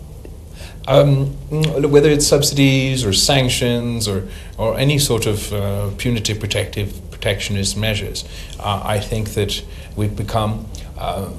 Um, 0.85 1.27
whether 1.91 2.09
it's 2.09 2.27
subsidies 2.27 3.05
or 3.05 3.13
sanctions 3.13 4.07
or, 4.07 4.27
or 4.57 4.77
any 4.77 4.99
sort 4.99 5.25
of 5.25 5.53
uh, 5.53 5.91
punitive 5.97 6.39
protective 6.39 6.99
protectionist 7.09 7.77
measures, 7.77 8.25
uh, 8.59 8.81
I 8.83 8.99
think 8.99 9.29
that 9.29 9.63
we've 9.95 10.15
become 10.15 10.67
uh, 10.97 11.29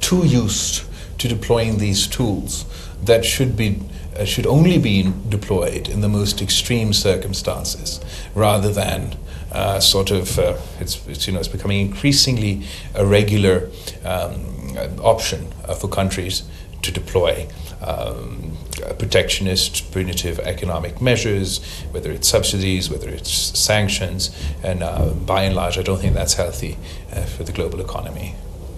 too 0.00 0.26
used 0.26 0.84
to 1.18 1.28
deploying 1.28 1.78
these 1.78 2.06
tools 2.06 2.64
that 3.02 3.24
should 3.24 3.56
be 3.56 3.80
uh, 4.16 4.24
should 4.24 4.46
only 4.46 4.78
be 4.78 5.12
deployed 5.28 5.88
in 5.88 6.00
the 6.00 6.08
most 6.08 6.40
extreme 6.40 6.92
circumstances 6.92 8.00
rather 8.34 8.72
than 8.72 9.16
uh, 9.52 9.78
sort 9.80 10.10
of 10.10 10.38
uh, 10.38 10.56
it's, 10.80 11.06
it's, 11.06 11.26
you 11.26 11.32
know 11.32 11.38
it's 11.38 11.48
becoming 11.48 11.80
increasingly 11.80 12.62
a 12.94 13.04
regular 13.04 13.68
um, 14.04 14.76
option 15.02 15.50
for 15.78 15.88
countries 15.88 16.44
to 16.84 16.92
deploy 16.92 17.48
um, 17.82 18.56
protectionist, 18.98 19.92
punitive 19.92 20.38
economic 20.40 21.00
measures, 21.00 21.62
whether 21.90 22.10
it's 22.10 22.28
subsidies, 22.28 22.90
whether 22.90 23.08
it's 23.08 23.30
sanctions, 23.30 24.30
and 24.62 24.82
uh, 24.82 25.10
by 25.10 25.44
and 25.44 25.54
large, 25.54 25.78
I 25.78 25.82
don't 25.82 25.98
think 25.98 26.14
that's 26.14 26.34
healthy 26.34 26.76
uh, 27.12 27.22
for 27.22 27.44
the 27.44 27.52
global 27.52 27.80
economy. 27.80 28.34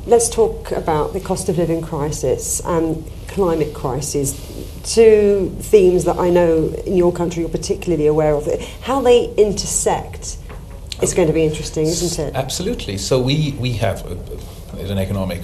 Let's 0.07 0.29
talk 0.29 0.71
about 0.71 1.13
the 1.15 1.21
cost 1.21 1.49
of 1.49 1.59
living 1.59 1.83
crisis 1.83 2.61
and 2.65 3.05
climate 3.27 3.75
crisis. 3.75 4.35
Two 4.85 5.57
themes 5.59 6.05
that 6.05 6.17
I 6.19 6.31
know 6.31 6.69
in 6.87 6.97
your 6.97 7.13
country 7.13 7.41
you're 7.43 7.51
particularly 7.51 8.07
aware 8.07 8.35
of. 8.35 8.47
How 8.83 9.01
they 9.01 9.35
intersect 9.35 10.39
is 11.03 11.13
going 11.13 11.27
to 11.27 11.35
be 11.35 11.45
interesting, 11.45 11.87
isn't 11.87 12.25
it? 12.25 12.37
Absolutely. 12.37 12.99
So 12.99 13.21
we, 13.21 13.57
we 13.59 13.73
have 13.73 14.07
an 14.79 14.99
economic 14.99 15.43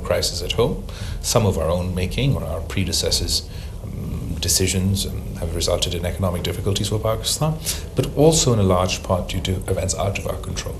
crisis 0.00 0.42
at 0.42 0.52
home, 0.52 0.84
some 1.20 1.46
of 1.46 1.58
our 1.58 1.68
own 1.68 1.94
making 1.94 2.34
or 2.36 2.44
our 2.44 2.60
predecessors' 2.60 3.48
um, 3.82 4.36
decisions 4.40 5.06
um, 5.06 5.36
have 5.36 5.54
resulted 5.54 5.94
in 5.94 6.04
economic 6.04 6.42
difficulties 6.42 6.88
for 6.88 6.98
Pakistan, 6.98 7.58
but 7.96 8.14
also 8.16 8.52
in 8.52 8.58
a 8.58 8.62
large 8.62 9.02
part 9.02 9.28
due 9.28 9.40
to 9.40 9.52
events 9.70 9.94
out 9.94 10.18
of 10.18 10.26
our 10.26 10.36
control. 10.38 10.76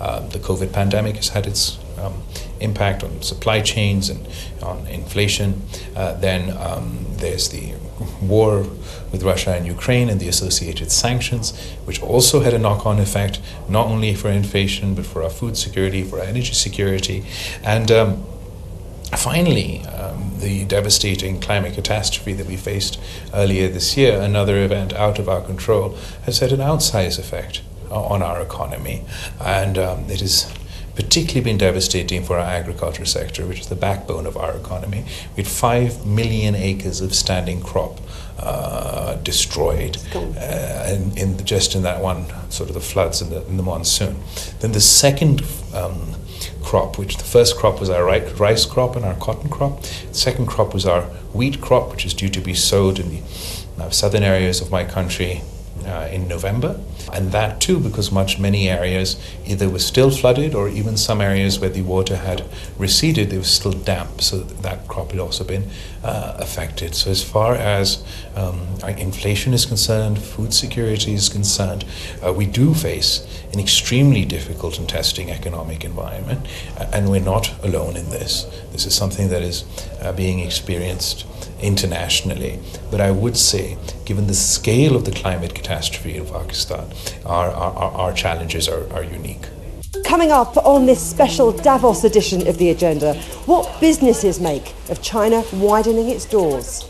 Uh, 0.00 0.20
the 0.28 0.38
COVID 0.38 0.72
pandemic 0.72 1.16
has 1.16 1.28
had 1.28 1.46
its 1.46 1.78
um, 1.98 2.22
impact 2.60 3.02
on 3.04 3.22
supply 3.22 3.60
chains 3.60 4.10
and 4.10 4.26
on 4.62 4.86
inflation. 4.86 5.62
Uh, 5.96 6.14
then 6.14 6.56
um, 6.58 7.06
there's 7.16 7.48
the 7.50 7.74
war 8.20 8.66
with 9.12 9.22
Russia 9.22 9.54
and 9.54 9.66
Ukraine 9.66 10.08
and 10.08 10.20
the 10.20 10.28
associated 10.28 10.90
sanctions, 10.90 11.56
which 11.84 12.02
also 12.02 12.40
had 12.40 12.52
a 12.54 12.58
knock 12.58 12.84
on 12.86 12.98
effect, 12.98 13.40
not 13.68 13.86
only 13.86 14.14
for 14.14 14.28
inflation, 14.28 14.94
but 14.94 15.06
for 15.06 15.22
our 15.22 15.30
food 15.30 15.56
security, 15.56 16.02
for 16.02 16.18
our 16.18 16.24
energy 16.24 16.54
security. 16.54 17.24
And 17.62 17.90
um, 17.90 18.24
finally, 19.16 19.80
um, 19.86 20.38
the 20.38 20.64
devastating 20.64 21.40
climate 21.40 21.74
catastrophe 21.74 22.32
that 22.34 22.46
we 22.46 22.56
faced 22.56 23.00
earlier 23.32 23.68
this 23.68 23.96
year, 23.96 24.20
another 24.20 24.62
event 24.62 24.92
out 24.94 25.18
of 25.18 25.28
our 25.28 25.40
control, 25.40 25.96
has 26.24 26.38
had 26.38 26.52
an 26.52 26.60
outsized 26.60 27.18
effect 27.18 27.62
on 27.90 28.22
our 28.22 28.40
economy. 28.40 29.04
And 29.40 29.78
um, 29.78 30.10
it 30.10 30.20
has 30.20 30.52
particularly 30.94 31.42
been 31.42 31.58
devastating 31.58 32.22
for 32.22 32.38
our 32.38 32.46
agriculture 32.46 33.04
sector, 33.04 33.46
which 33.46 33.60
is 33.60 33.68
the 33.68 33.76
backbone 33.76 34.26
of 34.26 34.36
our 34.36 34.56
economy. 34.56 35.04
We 35.36 35.42
had 35.42 35.48
5 35.52 36.06
million 36.06 36.54
acres 36.54 37.00
of 37.00 37.14
standing 37.14 37.60
crop 37.60 38.00
uh, 38.38 39.16
destroyed 39.16 39.96
uh, 40.14 40.86
in, 40.88 41.16
in, 41.16 41.44
just 41.44 41.74
in 41.74 41.82
that 41.82 42.02
one 42.02 42.26
sort 42.50 42.68
of 42.68 42.74
the 42.74 42.80
floods 42.80 43.22
in 43.22 43.30
the, 43.30 43.46
in 43.46 43.56
the 43.56 43.62
monsoon. 43.62 44.16
Then 44.60 44.72
the 44.72 44.80
second 44.80 45.42
um, 45.72 46.14
crop, 46.62 46.98
which 46.98 47.16
the 47.16 47.24
first 47.24 47.56
crop 47.56 47.80
was 47.80 47.90
our 47.90 48.04
rice 48.04 48.66
crop 48.66 48.96
and 48.96 49.04
our 49.04 49.14
cotton 49.14 49.50
crop. 49.50 49.82
The 49.82 50.14
second 50.14 50.46
crop 50.46 50.74
was 50.74 50.86
our 50.86 51.02
wheat 51.32 51.60
crop, 51.60 51.90
which 51.90 52.04
is 52.04 52.14
due 52.14 52.28
to 52.30 52.40
be 52.40 52.54
sowed 52.54 52.98
in 52.98 53.10
the 53.10 53.22
uh, 53.84 53.90
southern 53.90 54.22
areas 54.22 54.60
of 54.60 54.70
my 54.70 54.84
country 54.84 55.42
uh, 55.86 56.08
in 56.10 56.28
November. 56.28 56.80
And 57.14 57.30
that 57.30 57.60
too, 57.60 57.78
because 57.78 58.10
much 58.10 58.40
many 58.40 58.68
areas 58.68 59.16
either 59.46 59.68
were 59.68 59.78
still 59.78 60.10
flooded 60.10 60.54
or 60.54 60.68
even 60.68 60.96
some 60.96 61.20
areas 61.20 61.60
where 61.60 61.70
the 61.70 61.82
water 61.82 62.16
had 62.16 62.44
receded, 62.76 63.30
they 63.30 63.38
were 63.38 63.44
still 63.44 63.72
damp. 63.72 64.20
So 64.20 64.38
that 64.40 64.88
crop 64.88 65.12
had 65.12 65.20
also 65.20 65.44
been 65.44 65.70
uh, 66.02 66.36
affected. 66.38 66.96
So 66.96 67.10
as 67.12 67.22
far 67.22 67.54
as 67.54 68.02
um, 68.34 68.60
inflation 68.98 69.54
is 69.54 69.64
concerned, 69.64 70.18
food 70.18 70.52
security 70.52 71.14
is 71.14 71.28
concerned, 71.28 71.84
uh, 72.24 72.32
we 72.32 72.46
do 72.46 72.74
face 72.74 73.24
an 73.52 73.60
extremely 73.60 74.24
difficult 74.24 74.78
and 74.80 74.88
testing 74.88 75.30
economic 75.30 75.84
environment, 75.84 76.46
and 76.92 77.08
we're 77.08 77.20
not 77.20 77.54
alone 77.64 77.96
in 77.96 78.10
this. 78.10 78.44
This 78.72 78.86
is 78.86 78.94
something 78.94 79.28
that 79.28 79.42
is 79.42 79.64
uh, 80.02 80.12
being 80.12 80.40
experienced 80.40 81.24
internationally. 81.60 82.60
But 82.90 83.00
I 83.00 83.10
would 83.10 83.36
say, 83.36 83.78
given 84.04 84.26
the 84.26 84.34
scale 84.34 84.96
of 84.96 85.04
the 85.04 85.12
climate 85.12 85.54
catastrophe 85.54 86.16
in 86.16 86.26
Pakistan, 86.26 86.90
our, 87.26 87.50
our, 87.50 87.92
our 87.92 88.12
challenges 88.12 88.68
are, 88.68 88.90
are 88.92 89.04
unique. 89.04 89.46
Coming 90.04 90.30
up 90.30 90.56
on 90.58 90.86
this 90.86 91.00
special 91.00 91.52
Davos 91.52 92.04
edition 92.04 92.46
of 92.46 92.58
the 92.58 92.70
agenda, 92.70 93.14
what 93.46 93.80
businesses 93.80 94.40
make 94.40 94.74
of 94.90 95.00
China 95.02 95.42
widening 95.54 96.08
its 96.08 96.24
doors. 96.24 96.82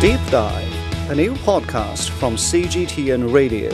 Deep 0.00 0.20
Dive, 0.30 1.10
a 1.10 1.14
new 1.14 1.32
podcast 1.34 2.10
from 2.10 2.36
CGTN 2.36 3.32
Radio. 3.32 3.72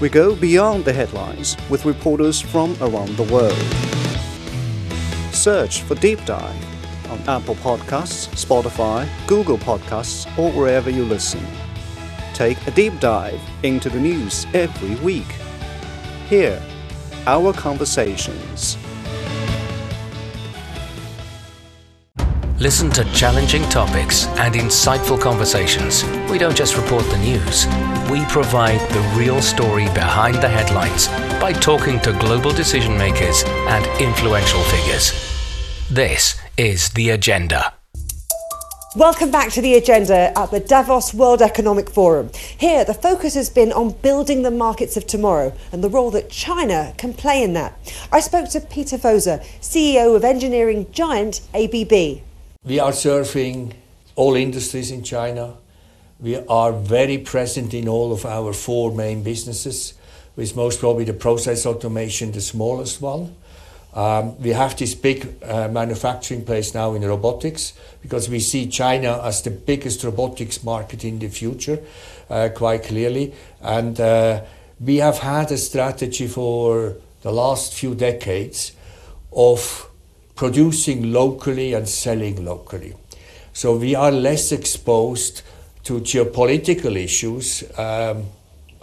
We 0.00 0.08
go 0.08 0.34
beyond 0.34 0.84
the 0.84 0.92
headlines 0.92 1.56
with 1.70 1.84
reporters 1.84 2.40
from 2.40 2.76
around 2.80 3.16
the 3.16 3.22
world. 3.32 3.56
Search 5.32 5.82
for 5.82 5.94
Deep 5.94 6.24
Dive 6.24 7.10
on 7.10 7.20
Apple 7.28 7.54
Podcasts, 7.56 8.28
Spotify, 8.34 9.08
Google 9.26 9.58
Podcasts, 9.58 10.26
or 10.38 10.50
wherever 10.52 10.90
you 10.90 11.04
listen. 11.04 11.44
Take 12.34 12.66
a 12.66 12.72
deep 12.72 12.98
dive 12.98 13.40
into 13.62 13.88
the 13.88 14.00
news 14.00 14.44
every 14.54 14.96
week. 14.96 15.32
Here, 16.28 16.60
our 17.28 17.52
conversations. 17.52 18.76
Listen 22.58 22.90
to 22.90 23.04
challenging 23.12 23.62
topics 23.68 24.26
and 24.38 24.54
insightful 24.54 25.20
conversations. 25.20 26.02
We 26.28 26.38
don't 26.38 26.56
just 26.56 26.76
report 26.76 27.04
the 27.04 27.18
news, 27.18 27.66
we 28.10 28.24
provide 28.24 28.80
the 28.90 29.00
real 29.16 29.40
story 29.40 29.84
behind 29.94 30.36
the 30.36 30.48
headlines 30.48 31.06
by 31.40 31.52
talking 31.52 32.00
to 32.00 32.12
global 32.14 32.52
decision 32.52 32.98
makers 32.98 33.44
and 33.46 33.86
influential 34.00 34.62
figures. 34.64 35.12
This 35.88 36.36
is 36.56 36.88
The 36.90 37.10
Agenda. 37.10 37.73
Welcome 38.96 39.32
back 39.32 39.50
to 39.54 39.60
the 39.60 39.74
agenda 39.74 40.32
at 40.38 40.52
the 40.52 40.60
Davos 40.60 41.12
World 41.12 41.42
Economic 41.42 41.90
Forum. 41.90 42.30
Here, 42.56 42.84
the 42.84 42.94
focus 42.94 43.34
has 43.34 43.50
been 43.50 43.72
on 43.72 43.90
building 43.90 44.42
the 44.42 44.52
markets 44.52 44.96
of 44.96 45.04
tomorrow 45.04 45.52
and 45.72 45.82
the 45.82 45.88
role 45.88 46.12
that 46.12 46.30
China 46.30 46.94
can 46.96 47.12
play 47.12 47.42
in 47.42 47.54
that. 47.54 47.76
I 48.12 48.20
spoke 48.20 48.50
to 48.50 48.60
Peter 48.60 48.96
Voser, 48.96 49.44
CEO 49.60 50.14
of 50.14 50.22
engineering 50.22 50.86
giant 50.92 51.40
ABB. 51.54 52.22
We 52.62 52.78
are 52.78 52.92
serving 52.92 53.74
all 54.14 54.36
industries 54.36 54.92
in 54.92 55.02
China. 55.02 55.56
We 56.20 56.36
are 56.46 56.72
very 56.72 57.18
present 57.18 57.74
in 57.74 57.88
all 57.88 58.12
of 58.12 58.24
our 58.24 58.52
four 58.52 58.94
main 58.94 59.24
businesses, 59.24 59.94
with 60.36 60.54
most 60.54 60.78
probably 60.78 61.02
the 61.02 61.14
process 61.14 61.66
automation 61.66 62.30
the 62.30 62.40
smallest 62.40 63.02
one. 63.02 63.34
Um, 63.92 64.40
we 64.40 64.50
have 64.50 64.76
this 64.76 64.94
big 64.94 65.36
uh, 65.42 65.68
manufacturing 65.68 66.44
place 66.44 66.74
now 66.74 66.94
in 66.94 67.02
robotics 67.02 67.74
because 68.04 68.28
we 68.28 68.38
see 68.38 68.66
China 68.66 69.18
as 69.24 69.40
the 69.40 69.50
biggest 69.50 70.04
robotics 70.04 70.62
market 70.62 71.04
in 71.04 71.18
the 71.18 71.28
future, 71.28 71.78
uh, 72.28 72.50
quite 72.54 72.82
clearly. 72.82 73.32
And 73.62 73.98
uh, 73.98 74.42
we 74.78 74.98
have 74.98 75.18
had 75.18 75.50
a 75.50 75.56
strategy 75.56 76.26
for 76.26 76.96
the 77.22 77.32
last 77.32 77.72
few 77.72 77.94
decades 77.94 78.72
of 79.34 79.88
producing 80.36 81.14
locally 81.14 81.72
and 81.72 81.88
selling 81.88 82.44
locally. 82.44 82.94
So 83.54 83.76
we 83.76 83.94
are 83.94 84.12
less 84.12 84.52
exposed 84.52 85.40
to 85.84 86.00
geopolitical 86.00 86.96
issues. 86.96 87.64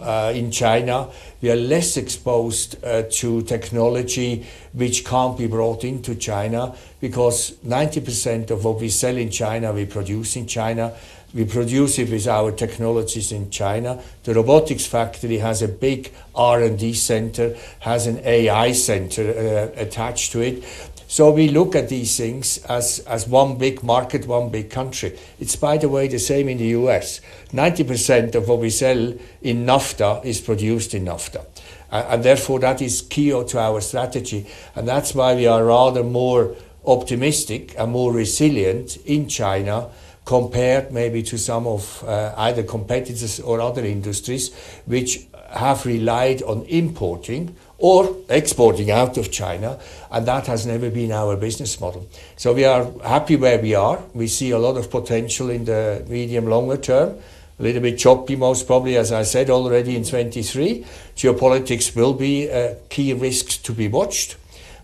Uh, 0.02 0.32
in 0.34 0.50
China, 0.50 1.08
we 1.40 1.50
are 1.50 1.56
less 1.56 1.96
exposed 1.96 2.82
uh, 2.84 3.04
to 3.10 3.42
technology 3.42 4.44
which 4.72 5.04
can't 5.04 5.38
be 5.38 5.46
brought 5.46 5.84
into 5.84 6.16
China 6.16 6.74
because 7.00 7.52
90% 7.64 8.50
of 8.50 8.64
what 8.64 8.80
we 8.80 8.88
sell 8.88 9.16
in 9.16 9.30
China, 9.30 9.72
we 9.72 9.86
produce 9.86 10.34
in 10.34 10.46
China. 10.46 10.92
We 11.34 11.44
produce 11.46 11.98
it 11.98 12.10
with 12.10 12.26
our 12.26 12.52
technologies 12.52 13.32
in 13.32 13.48
China. 13.50 14.02
The 14.24 14.34
robotics 14.34 14.84
factory 14.84 15.38
has 15.38 15.62
a 15.62 15.68
big 15.68 16.12
R&D 16.34 16.92
center, 16.92 17.56
has 17.80 18.06
an 18.06 18.18
AI 18.24 18.72
center 18.72 19.22
uh, 19.22 19.80
attached 19.80 20.32
to 20.32 20.40
it. 20.40 20.64
So 21.12 21.30
we 21.30 21.48
look 21.48 21.76
at 21.76 21.90
these 21.90 22.16
things 22.16 22.56
as, 22.70 23.00
as 23.00 23.28
one 23.28 23.58
big 23.58 23.82
market, 23.82 24.26
one 24.26 24.48
big 24.48 24.70
country. 24.70 25.18
It's, 25.38 25.56
by 25.56 25.76
the 25.76 25.90
way, 25.90 26.08
the 26.08 26.18
same 26.18 26.48
in 26.48 26.56
the 26.56 26.68
US. 26.68 27.20
90% 27.52 28.34
of 28.34 28.48
what 28.48 28.60
we 28.60 28.70
sell 28.70 29.12
in 29.42 29.66
NAFTA 29.66 30.24
is 30.24 30.40
produced 30.40 30.94
in 30.94 31.04
NAFTA. 31.04 31.44
And 31.90 32.24
therefore, 32.24 32.60
that 32.60 32.80
is 32.80 33.02
key 33.02 33.28
to 33.28 33.58
our 33.58 33.82
strategy. 33.82 34.46
And 34.74 34.88
that's 34.88 35.14
why 35.14 35.34
we 35.34 35.46
are 35.46 35.62
rather 35.62 36.02
more 36.02 36.56
optimistic 36.86 37.78
and 37.78 37.92
more 37.92 38.10
resilient 38.10 38.96
in 39.04 39.28
China 39.28 39.90
compared 40.24 40.92
maybe 40.92 41.22
to 41.24 41.36
some 41.36 41.66
of 41.66 42.02
uh, 42.04 42.32
either 42.38 42.62
competitors 42.62 43.38
or 43.38 43.60
other 43.60 43.84
industries 43.84 44.54
which 44.86 45.26
have 45.50 45.84
relied 45.84 46.42
on 46.44 46.62
importing 46.62 47.54
or 47.82 48.16
exporting 48.28 48.92
out 48.92 49.16
of 49.16 49.32
China, 49.32 49.76
and 50.12 50.24
that 50.24 50.46
has 50.46 50.64
never 50.64 50.88
been 50.88 51.10
our 51.10 51.36
business 51.36 51.80
model. 51.80 52.08
So 52.36 52.52
we 52.52 52.64
are 52.64 52.88
happy 53.02 53.34
where 53.34 53.58
we 53.58 53.74
are. 53.74 54.00
We 54.14 54.28
see 54.28 54.52
a 54.52 54.58
lot 54.58 54.76
of 54.76 54.88
potential 54.88 55.50
in 55.50 55.64
the 55.64 56.06
medium 56.08 56.46
longer 56.46 56.76
term. 56.76 57.18
A 57.58 57.62
little 57.62 57.82
bit 57.82 57.98
choppy, 57.98 58.36
most 58.36 58.68
probably, 58.68 58.96
as 58.96 59.10
I 59.10 59.24
said 59.24 59.50
already 59.50 59.96
in 59.96 60.04
23. 60.04 60.86
Geopolitics 61.16 61.96
will 61.96 62.14
be 62.14 62.46
a 62.46 62.76
key 62.88 63.14
risk 63.14 63.64
to 63.64 63.72
be 63.72 63.88
watched. 63.88 64.36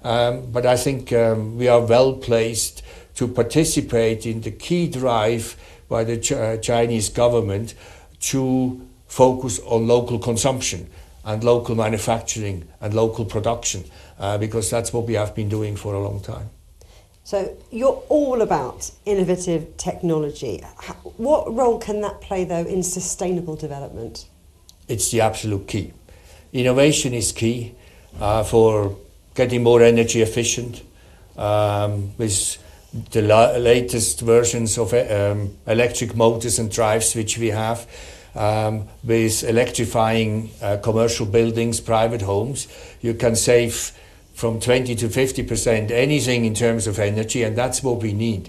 Um, 0.02 0.50
but 0.50 0.66
I 0.66 0.76
think 0.76 1.12
um, 1.12 1.56
we 1.56 1.68
are 1.68 1.80
well 1.80 2.14
placed 2.14 2.82
to 3.14 3.28
participate 3.28 4.26
in 4.26 4.40
the 4.40 4.50
key 4.50 4.88
drive 4.88 5.56
by 5.88 6.02
the 6.02 6.18
Ch- 6.18 6.32
uh, 6.32 6.56
Chinese 6.56 7.10
government 7.10 7.74
to 8.22 8.84
focus 9.06 9.60
on 9.60 9.86
local 9.86 10.18
consumption 10.18 10.90
and 11.24 11.44
local 11.44 11.74
manufacturing 11.74 12.68
and 12.80 12.94
local 12.94 13.24
production, 13.24 13.84
uh, 14.18 14.38
because 14.38 14.70
that's 14.70 14.92
what 14.92 15.06
we 15.06 15.14
have 15.14 15.34
been 15.34 15.48
doing 15.48 15.76
for 15.76 15.94
a 15.94 16.00
long 16.00 16.20
time. 16.20 16.50
So 17.24 17.56
you're 17.70 18.02
all 18.08 18.40
about 18.40 18.90
innovative 19.04 19.76
technology. 19.76 20.62
What 21.18 21.54
role 21.54 21.78
can 21.78 22.00
that 22.00 22.22
play, 22.22 22.44
though, 22.44 22.64
in 22.64 22.82
sustainable 22.82 23.54
development? 23.54 24.26
It's 24.88 25.10
the 25.10 25.20
absolute 25.20 25.68
key. 25.68 25.92
Innovation 26.54 27.12
is 27.12 27.32
key 27.32 27.74
uh, 28.18 28.44
for 28.44 28.96
getting 29.34 29.62
more 29.62 29.82
energy 29.82 30.22
efficient 30.22 30.82
um, 31.36 32.16
with 32.16 32.56
the 33.10 33.20
la- 33.20 33.52
latest 33.58 34.22
versions 34.22 34.78
of 34.78 34.94
um, 34.94 35.54
electric 35.66 36.16
motors 36.16 36.58
and 36.58 36.70
drives 36.70 37.14
which 37.14 37.36
we 37.36 37.48
have, 37.48 37.86
um, 38.38 38.86
with 39.02 39.42
electrifying 39.42 40.50
uh, 40.62 40.76
commercial 40.78 41.26
buildings, 41.26 41.80
private 41.80 42.22
homes, 42.22 42.68
you 43.02 43.12
can 43.12 43.34
save 43.34 43.92
from 44.32 44.60
20 44.60 44.94
to 44.94 45.08
50 45.08 45.42
percent 45.42 45.90
anything 45.90 46.44
in 46.44 46.54
terms 46.54 46.86
of 46.86 47.00
energy, 47.00 47.42
and 47.42 47.58
that's 47.58 47.82
what 47.82 48.00
we 48.00 48.12
need. 48.12 48.48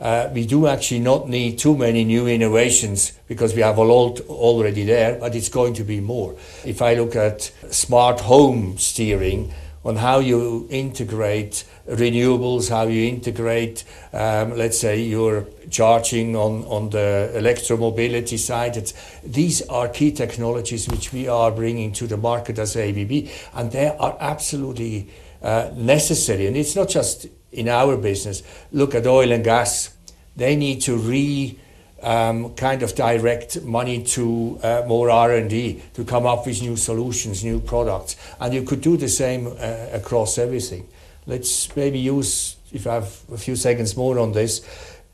Uh, 0.00 0.30
we 0.32 0.46
do 0.46 0.66
actually 0.66 1.00
not 1.00 1.28
need 1.28 1.58
too 1.58 1.76
many 1.76 2.04
new 2.04 2.26
innovations 2.26 3.12
because 3.26 3.54
we 3.54 3.60
have 3.60 3.76
a 3.76 3.82
lot 3.82 4.20
already 4.28 4.84
there, 4.84 5.18
but 5.18 5.34
it's 5.34 5.48
going 5.48 5.74
to 5.74 5.84
be 5.84 6.00
more. 6.00 6.34
If 6.64 6.80
I 6.80 6.94
look 6.94 7.14
at 7.14 7.50
smart 7.70 8.20
home 8.20 8.78
steering, 8.78 9.52
on 9.88 9.96
how 9.96 10.18
you 10.18 10.66
integrate 10.68 11.64
renewables, 11.88 12.68
how 12.68 12.86
you 12.86 13.08
integrate, 13.08 13.84
um, 14.12 14.54
let's 14.54 14.78
say, 14.78 15.00
your 15.00 15.46
charging 15.70 16.36
on, 16.36 16.62
on 16.64 16.90
the 16.90 17.32
electromobility 17.34 18.38
side. 18.38 18.76
It's, 18.76 18.92
these 19.24 19.62
are 19.68 19.88
key 19.88 20.12
technologies 20.12 20.86
which 20.88 21.10
we 21.14 21.26
are 21.26 21.50
bringing 21.50 21.92
to 21.94 22.06
the 22.06 22.18
market 22.18 22.58
as 22.58 22.76
ABB, 22.76 23.30
and 23.54 23.72
they 23.72 23.88
are 23.88 24.14
absolutely 24.20 25.08
uh, 25.42 25.70
necessary. 25.74 26.46
And 26.46 26.56
it's 26.56 26.76
not 26.76 26.90
just 26.90 27.26
in 27.50 27.66
our 27.68 27.96
business. 27.96 28.42
Look 28.70 28.94
at 28.94 29.06
oil 29.06 29.32
and 29.32 29.42
gas. 29.42 29.96
They 30.36 30.54
need 30.54 30.82
to 30.82 30.98
re 30.98 31.58
um, 32.02 32.54
kind 32.54 32.82
of 32.82 32.94
direct 32.94 33.62
money 33.62 34.02
to 34.02 34.58
uh, 34.62 34.82
more 34.86 35.10
R&D 35.10 35.82
to 35.94 36.04
come 36.04 36.26
up 36.26 36.46
with 36.46 36.62
new 36.62 36.76
solutions, 36.76 37.44
new 37.44 37.60
products. 37.60 38.16
And 38.40 38.54
you 38.54 38.62
could 38.62 38.80
do 38.80 38.96
the 38.96 39.08
same 39.08 39.46
uh, 39.46 39.86
across 39.92 40.38
everything. 40.38 40.88
Let's 41.26 41.74
maybe 41.76 41.98
use, 41.98 42.56
if 42.72 42.86
I 42.86 42.94
have 42.94 43.20
a 43.32 43.38
few 43.38 43.56
seconds 43.56 43.96
more 43.96 44.18
on 44.18 44.32
this, 44.32 44.62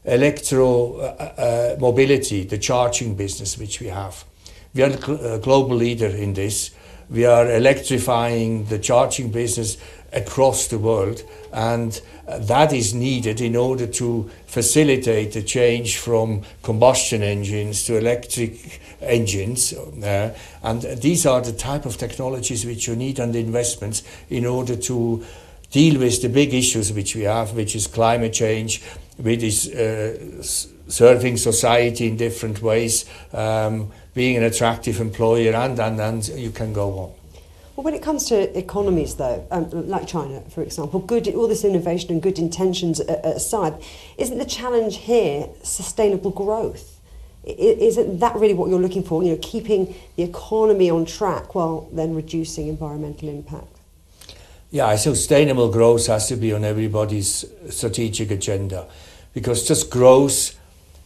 electro 0.04 0.96
uh, 0.98 1.04
uh 1.38 1.76
mobility, 1.80 2.44
the 2.44 2.58
charging 2.58 3.14
business 3.14 3.56
which 3.56 3.80
we 3.80 3.86
have. 3.86 4.24
We 4.74 4.82
are 4.82 4.90
a 4.90 5.38
global 5.38 5.76
leader 5.76 6.08
in 6.08 6.34
this. 6.34 6.72
We 7.08 7.24
are 7.26 7.50
electrifying 7.50 8.66
the 8.66 8.78
charging 8.78 9.30
business 9.30 9.78
across 10.14 10.68
the 10.68 10.78
world, 10.78 11.22
and 11.52 12.00
that 12.26 12.72
is 12.72 12.94
needed 12.94 13.40
in 13.40 13.56
order 13.56 13.86
to 13.86 14.30
facilitate 14.46 15.32
the 15.32 15.42
change 15.42 15.98
from 15.98 16.42
combustion 16.62 17.22
engines 17.22 17.84
to 17.84 17.98
electric 17.98 18.80
engines. 19.00 19.72
Uh, 19.72 20.34
and 20.62 20.82
these 21.02 21.26
are 21.26 21.40
the 21.40 21.52
type 21.52 21.84
of 21.84 21.96
technologies 21.96 22.64
which 22.64 22.86
you 22.88 22.96
need 22.96 23.18
and 23.18 23.36
investments 23.36 24.02
in 24.30 24.46
order 24.46 24.76
to 24.76 25.24
deal 25.70 25.98
with 25.98 26.22
the 26.22 26.28
big 26.28 26.54
issues 26.54 26.92
which 26.92 27.14
we 27.14 27.22
have, 27.22 27.52
which 27.54 27.74
is 27.74 27.86
climate 27.86 28.32
change, 28.32 28.82
which 29.16 29.42
is 29.42 29.68
uh, 29.74 30.42
serving 30.88 31.36
society 31.36 32.06
in 32.06 32.16
different 32.16 32.62
ways, 32.62 33.04
um, 33.32 33.90
being 34.14 34.36
an 34.36 34.44
attractive 34.44 35.00
employer, 35.00 35.52
and, 35.52 35.78
and, 35.78 36.00
and 36.00 36.28
you 36.28 36.50
can 36.50 36.72
go 36.72 36.98
on. 36.98 37.23
Well, 37.76 37.82
when 37.84 37.94
it 37.94 38.02
comes 38.02 38.26
to 38.26 38.56
economies, 38.56 39.16
though, 39.16 39.44
um, 39.50 39.88
like 39.88 40.06
China, 40.06 40.42
for 40.48 40.62
example, 40.62 41.00
good 41.00 41.26
all 41.34 41.48
this 41.48 41.64
innovation 41.64 42.12
and 42.12 42.22
good 42.22 42.38
intentions 42.38 43.00
aside, 43.00 43.74
isn't 44.16 44.38
the 44.38 44.44
challenge 44.44 44.98
here 44.98 45.48
sustainable 45.64 46.30
growth? 46.30 47.00
Isn't 47.44 48.20
that 48.20 48.36
really 48.36 48.54
what 48.54 48.70
you're 48.70 48.80
looking 48.80 49.02
for? 49.02 49.22
You 49.24 49.32
know, 49.32 49.38
keeping 49.42 49.94
the 50.16 50.22
economy 50.22 50.88
on 50.88 51.04
track 51.04 51.54
while 51.54 51.88
then 51.92 52.14
reducing 52.14 52.68
environmental 52.68 53.28
impact. 53.28 53.66
Yeah, 54.70 54.94
sustainable 54.96 55.70
growth 55.70 56.06
has 56.06 56.28
to 56.28 56.36
be 56.36 56.52
on 56.52 56.64
everybody's 56.64 57.44
strategic 57.70 58.30
agenda, 58.30 58.86
because 59.34 59.66
just 59.66 59.90
growth 59.90 60.58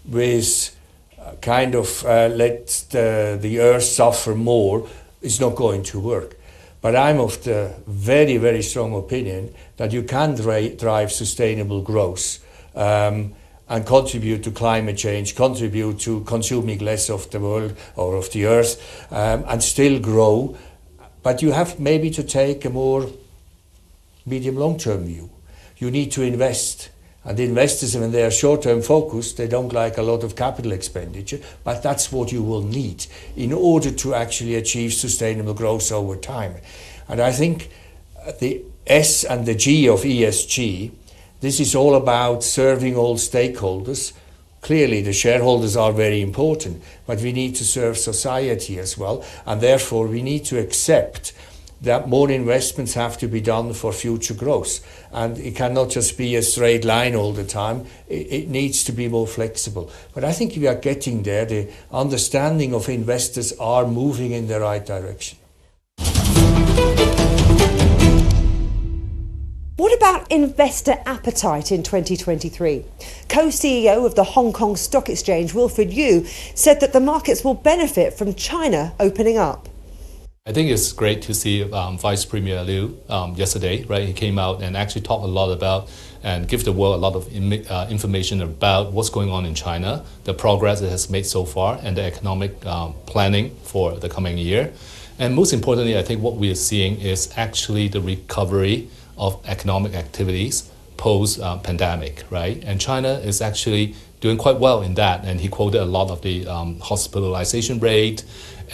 with 0.06 0.76
uh, 1.18 1.32
kind 1.40 1.74
of 1.74 2.04
uh, 2.04 2.28
let 2.28 2.66
the, 2.90 3.38
the 3.40 3.58
earth 3.60 3.84
suffer 3.84 4.34
more 4.34 4.86
is 5.22 5.40
not 5.40 5.56
going 5.56 5.82
to 5.84 5.98
work. 5.98 6.37
But 6.80 6.94
I'm 6.94 7.18
of 7.18 7.42
the 7.42 7.74
very, 7.86 8.36
very 8.36 8.62
strong 8.62 8.94
opinion 8.94 9.54
that 9.76 9.92
you 9.92 10.02
can 10.02 10.34
dri- 10.34 10.76
drive 10.76 11.10
sustainable 11.10 11.82
growth 11.82 12.38
um, 12.74 13.34
and 13.68 13.84
contribute 13.84 14.44
to 14.44 14.50
climate 14.50 14.96
change, 14.96 15.34
contribute 15.34 15.98
to 16.00 16.20
consuming 16.20 16.78
less 16.78 17.10
of 17.10 17.28
the 17.30 17.40
world 17.40 17.74
or 17.96 18.16
of 18.16 18.30
the 18.32 18.46
earth, 18.46 19.06
um, 19.10 19.44
and 19.48 19.62
still 19.62 19.98
grow. 19.98 20.56
But 21.22 21.42
you 21.42 21.52
have 21.52 21.80
maybe 21.80 22.10
to 22.10 22.22
take 22.22 22.64
a 22.64 22.70
more 22.70 23.08
medium 24.24 24.56
long 24.56 24.78
term 24.78 25.04
view. 25.04 25.30
You 25.78 25.90
need 25.90 26.12
to 26.12 26.22
invest 26.22 26.90
and 27.24 27.36
the 27.36 27.44
investors, 27.44 27.96
when 27.96 28.12
they 28.12 28.24
are 28.24 28.30
short-term 28.30 28.80
focused, 28.80 29.36
they 29.36 29.48
don't 29.48 29.72
like 29.72 29.98
a 29.98 30.02
lot 30.02 30.22
of 30.22 30.36
capital 30.36 30.72
expenditure, 30.72 31.40
but 31.64 31.82
that's 31.82 32.12
what 32.12 32.32
you 32.32 32.42
will 32.42 32.62
need 32.62 33.06
in 33.36 33.52
order 33.52 33.90
to 33.90 34.14
actually 34.14 34.54
achieve 34.54 34.92
sustainable 34.92 35.54
growth 35.54 35.90
over 35.92 36.16
time. 36.16 36.54
And 37.08 37.20
I 37.20 37.32
think 37.32 37.70
uh, 38.24 38.32
the 38.38 38.62
S 38.86 39.24
and 39.24 39.46
the 39.46 39.54
G 39.54 39.88
of 39.88 40.00
ESG, 40.00 40.92
this 41.40 41.60
is 41.60 41.74
all 41.74 41.94
about 41.94 42.44
serving 42.44 42.96
all 42.96 43.16
stakeholders. 43.16 44.12
Clearly, 44.62 45.02
the 45.02 45.12
shareholders 45.12 45.76
are 45.76 45.92
very 45.92 46.22
important, 46.22 46.82
but 47.06 47.20
we 47.20 47.32
need 47.32 47.54
to 47.56 47.64
serve 47.64 47.98
society 47.98 48.78
as 48.78 48.96
well, 48.96 49.24
and 49.44 49.60
therefore 49.60 50.06
we 50.06 50.22
need 50.22 50.44
to 50.46 50.58
accept 50.58 51.32
that 51.80 52.08
more 52.08 52.30
investments 52.30 52.94
have 52.94 53.18
to 53.18 53.28
be 53.28 53.40
done 53.40 53.72
for 53.72 53.92
future 53.92 54.34
growth. 54.34 54.80
And 55.12 55.38
it 55.38 55.54
cannot 55.54 55.90
just 55.90 56.18
be 56.18 56.34
a 56.36 56.42
straight 56.42 56.84
line 56.84 57.14
all 57.14 57.32
the 57.32 57.44
time. 57.44 57.86
It, 58.08 58.26
it, 58.32 58.48
needs 58.48 58.82
to 58.84 58.92
be 58.92 59.08
more 59.08 59.26
flexible. 59.26 59.90
But 60.14 60.24
I 60.24 60.32
think 60.32 60.56
we 60.56 60.66
are 60.66 60.74
getting 60.74 61.22
there. 61.22 61.44
The 61.44 61.70
understanding 61.92 62.74
of 62.74 62.88
investors 62.88 63.52
are 63.58 63.86
moving 63.86 64.32
in 64.32 64.48
the 64.48 64.60
right 64.60 64.84
direction. 64.84 65.38
What 69.76 69.96
about 69.96 70.32
investor 70.32 70.96
appetite 71.06 71.70
in 71.70 71.84
2023? 71.84 72.84
Co 73.28 73.46
CEO 73.46 74.04
of 74.04 74.16
the 74.16 74.24
Hong 74.24 74.52
Kong 74.52 74.74
Stock 74.74 75.08
Exchange, 75.08 75.54
Wilfred 75.54 75.92
Yip, 75.92 76.26
said 76.26 76.80
that 76.80 76.92
the 76.92 76.98
markets 76.98 77.44
will 77.44 77.54
benefit 77.54 78.14
from 78.14 78.34
China 78.34 78.92
opening 78.98 79.38
up. 79.38 79.68
I 80.48 80.52
think 80.52 80.70
it's 80.70 80.94
great 80.94 81.20
to 81.22 81.34
see 81.34 81.70
um, 81.70 81.98
Vice 81.98 82.24
Premier 82.24 82.62
Liu 82.64 82.98
um, 83.10 83.34
yesterday, 83.34 83.84
right? 83.84 84.08
He 84.08 84.14
came 84.14 84.38
out 84.38 84.62
and 84.62 84.78
actually 84.78 85.02
talked 85.02 85.22
a 85.22 85.26
lot 85.26 85.50
about 85.50 85.90
and 86.22 86.48
give 86.48 86.64
the 86.64 86.72
world 86.72 86.94
a 86.94 86.96
lot 86.96 87.14
of 87.14 87.26
uh, 87.70 87.86
information 87.90 88.40
about 88.40 88.94
what's 88.94 89.10
going 89.10 89.28
on 89.28 89.44
in 89.44 89.54
China, 89.54 90.06
the 90.24 90.32
progress 90.32 90.80
it 90.80 90.88
has 90.88 91.10
made 91.10 91.26
so 91.26 91.44
far, 91.44 91.78
and 91.82 91.98
the 91.98 92.02
economic 92.02 92.64
um, 92.64 92.94
planning 93.04 93.54
for 93.62 93.92
the 93.96 94.08
coming 94.08 94.38
year. 94.38 94.72
And 95.18 95.34
most 95.34 95.52
importantly, 95.52 95.98
I 95.98 96.02
think 96.02 96.22
what 96.22 96.36
we 96.36 96.50
are 96.50 96.54
seeing 96.54 96.98
is 96.98 97.30
actually 97.36 97.88
the 97.88 98.00
recovery 98.00 98.88
of 99.18 99.46
economic 99.46 99.92
activities 99.92 100.70
post 100.96 101.40
uh, 101.40 101.58
pandemic, 101.58 102.24
right? 102.30 102.62
And 102.64 102.80
China 102.80 103.10
is 103.18 103.42
actually 103.42 103.96
doing 104.20 104.36
quite 104.36 104.58
well 104.58 104.82
in 104.82 104.94
that. 104.94 105.24
And 105.24 105.40
he 105.40 105.48
quoted 105.48 105.80
a 105.80 105.84
lot 105.84 106.10
of 106.10 106.22
the 106.22 106.46
um, 106.46 106.80
hospitalization 106.80 107.78
rate 107.78 108.24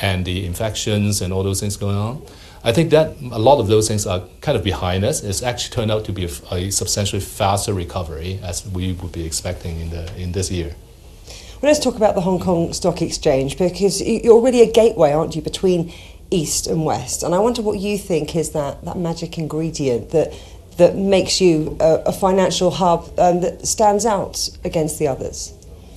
and 0.00 0.24
the 0.24 0.44
infections 0.46 1.20
and 1.20 1.32
all 1.32 1.42
those 1.42 1.60
things 1.60 1.76
going 1.76 1.96
on. 1.96 2.22
I 2.62 2.72
think 2.72 2.90
that 2.90 3.16
a 3.20 3.38
lot 3.38 3.60
of 3.60 3.66
those 3.66 3.88
things 3.88 4.06
are 4.06 4.22
kind 4.40 4.56
of 4.56 4.64
behind 4.64 5.04
us. 5.04 5.22
It's 5.22 5.42
actually 5.42 5.74
turned 5.74 5.90
out 5.90 6.04
to 6.06 6.12
be 6.12 6.24
a, 6.24 6.30
a 6.54 6.70
substantially 6.70 7.20
faster 7.20 7.74
recovery 7.74 8.40
as 8.42 8.66
we 8.66 8.92
would 8.92 9.12
be 9.12 9.26
expecting 9.26 9.80
in, 9.80 9.90
the, 9.90 10.16
in 10.16 10.32
this 10.32 10.50
year. 10.50 10.74
Well, 11.60 11.70
let's 11.70 11.78
talk 11.78 11.96
about 11.96 12.14
the 12.14 12.22
Hong 12.22 12.40
Kong 12.40 12.72
Stock 12.72 13.02
Exchange 13.02 13.58
because 13.58 14.00
you're 14.00 14.40
really 14.40 14.62
a 14.62 14.70
gateway, 14.70 15.12
aren't 15.12 15.36
you, 15.36 15.42
between 15.42 15.92
East 16.30 16.66
and 16.66 16.84
West? 16.84 17.22
And 17.22 17.34
I 17.34 17.38
wonder 17.38 17.60
what 17.60 17.78
you 17.78 17.98
think 17.98 18.34
is 18.34 18.50
that, 18.50 18.82
that 18.84 18.96
magic 18.96 19.38
ingredient 19.38 20.10
that 20.10 20.32
that 20.76 20.96
makes 20.96 21.40
you 21.40 21.76
a, 21.80 22.02
a 22.06 22.12
financial 22.12 22.70
hub 22.70 23.04
um, 23.18 23.40
that 23.40 23.66
stands 23.66 24.04
out 24.04 24.48
against 24.64 24.98
the 24.98 25.08
others? 25.08 25.53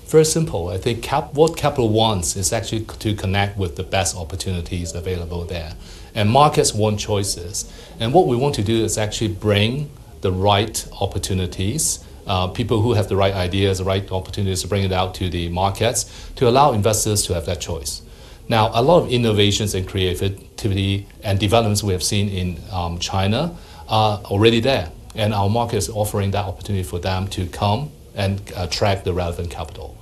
Very 0.07 0.23
simple. 0.23 0.69
I 0.69 0.77
think 0.77 1.03
cap, 1.03 1.33
what 1.33 1.57
capital 1.57 1.89
wants 1.89 2.37
is 2.37 2.53
actually 2.53 2.85
to 2.85 3.13
connect 3.13 3.57
with 3.57 3.75
the 3.75 3.83
best 3.83 4.15
opportunities 4.15 4.95
available 4.95 5.43
there. 5.43 5.73
And 6.15 6.29
markets 6.29 6.73
want 6.73 6.97
choices. 6.97 7.69
And 7.99 8.13
what 8.13 8.25
we 8.25 8.37
want 8.37 8.55
to 8.55 8.63
do 8.63 8.85
is 8.85 8.97
actually 8.97 9.33
bring 9.33 9.89
the 10.21 10.31
right 10.31 10.87
opportunities, 11.01 12.05
uh, 12.25 12.47
people 12.47 12.81
who 12.81 12.93
have 12.93 13.09
the 13.09 13.17
right 13.17 13.33
ideas, 13.33 13.79
the 13.79 13.83
right 13.83 14.09
opportunities 14.09 14.61
to 14.61 14.69
bring 14.69 14.85
it 14.85 14.93
out 14.93 15.13
to 15.15 15.29
the 15.29 15.49
markets 15.49 16.31
to 16.37 16.47
allow 16.47 16.71
investors 16.71 17.23
to 17.23 17.33
have 17.33 17.45
that 17.45 17.59
choice. 17.59 18.01
Now, 18.47 18.71
a 18.73 18.81
lot 18.81 19.03
of 19.03 19.11
innovations 19.11 19.75
and 19.75 19.85
creativity 19.85 21.05
and 21.21 21.37
developments 21.37 21.83
we 21.83 21.91
have 21.91 22.03
seen 22.03 22.29
in 22.29 22.61
um, 22.71 22.97
China 22.99 23.57
are 23.89 24.19
already 24.19 24.61
there. 24.61 24.89
And 25.15 25.33
our 25.33 25.49
market 25.49 25.77
is 25.77 25.89
offering 25.89 26.31
that 26.31 26.45
opportunity 26.45 26.83
for 26.83 26.97
them 26.97 27.27
to 27.29 27.45
come 27.47 27.91
and 28.15 28.41
attract 28.55 29.03
the 29.03 29.13
relevant 29.13 29.51
capital. 29.51 29.96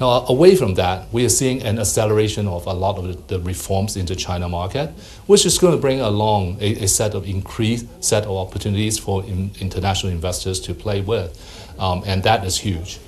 Now, 0.00 0.24
away 0.28 0.54
from 0.54 0.74
that, 0.74 1.12
we 1.12 1.24
are 1.24 1.28
seeing 1.28 1.62
an 1.62 1.80
acceleration 1.80 2.46
of 2.46 2.66
a 2.66 2.72
lot 2.72 2.98
of 2.98 3.26
the 3.26 3.40
reforms 3.40 3.96
in 3.96 4.06
the 4.06 4.14
China 4.14 4.48
market, 4.48 4.90
which 5.26 5.44
is 5.44 5.58
going 5.58 5.74
to 5.74 5.80
bring 5.80 6.00
along 6.00 6.58
a, 6.60 6.84
a 6.84 6.88
set 6.88 7.14
of 7.14 7.28
increased 7.28 7.86
set 8.02 8.22
of 8.24 8.30
opportunities 8.30 8.96
for 8.96 9.24
in, 9.24 9.50
international 9.60 10.12
investors 10.12 10.60
to 10.60 10.74
play 10.74 11.00
with, 11.00 11.34
um, 11.80 12.04
and 12.06 12.22
that 12.22 12.44
is 12.44 12.58
huge. 12.58 12.98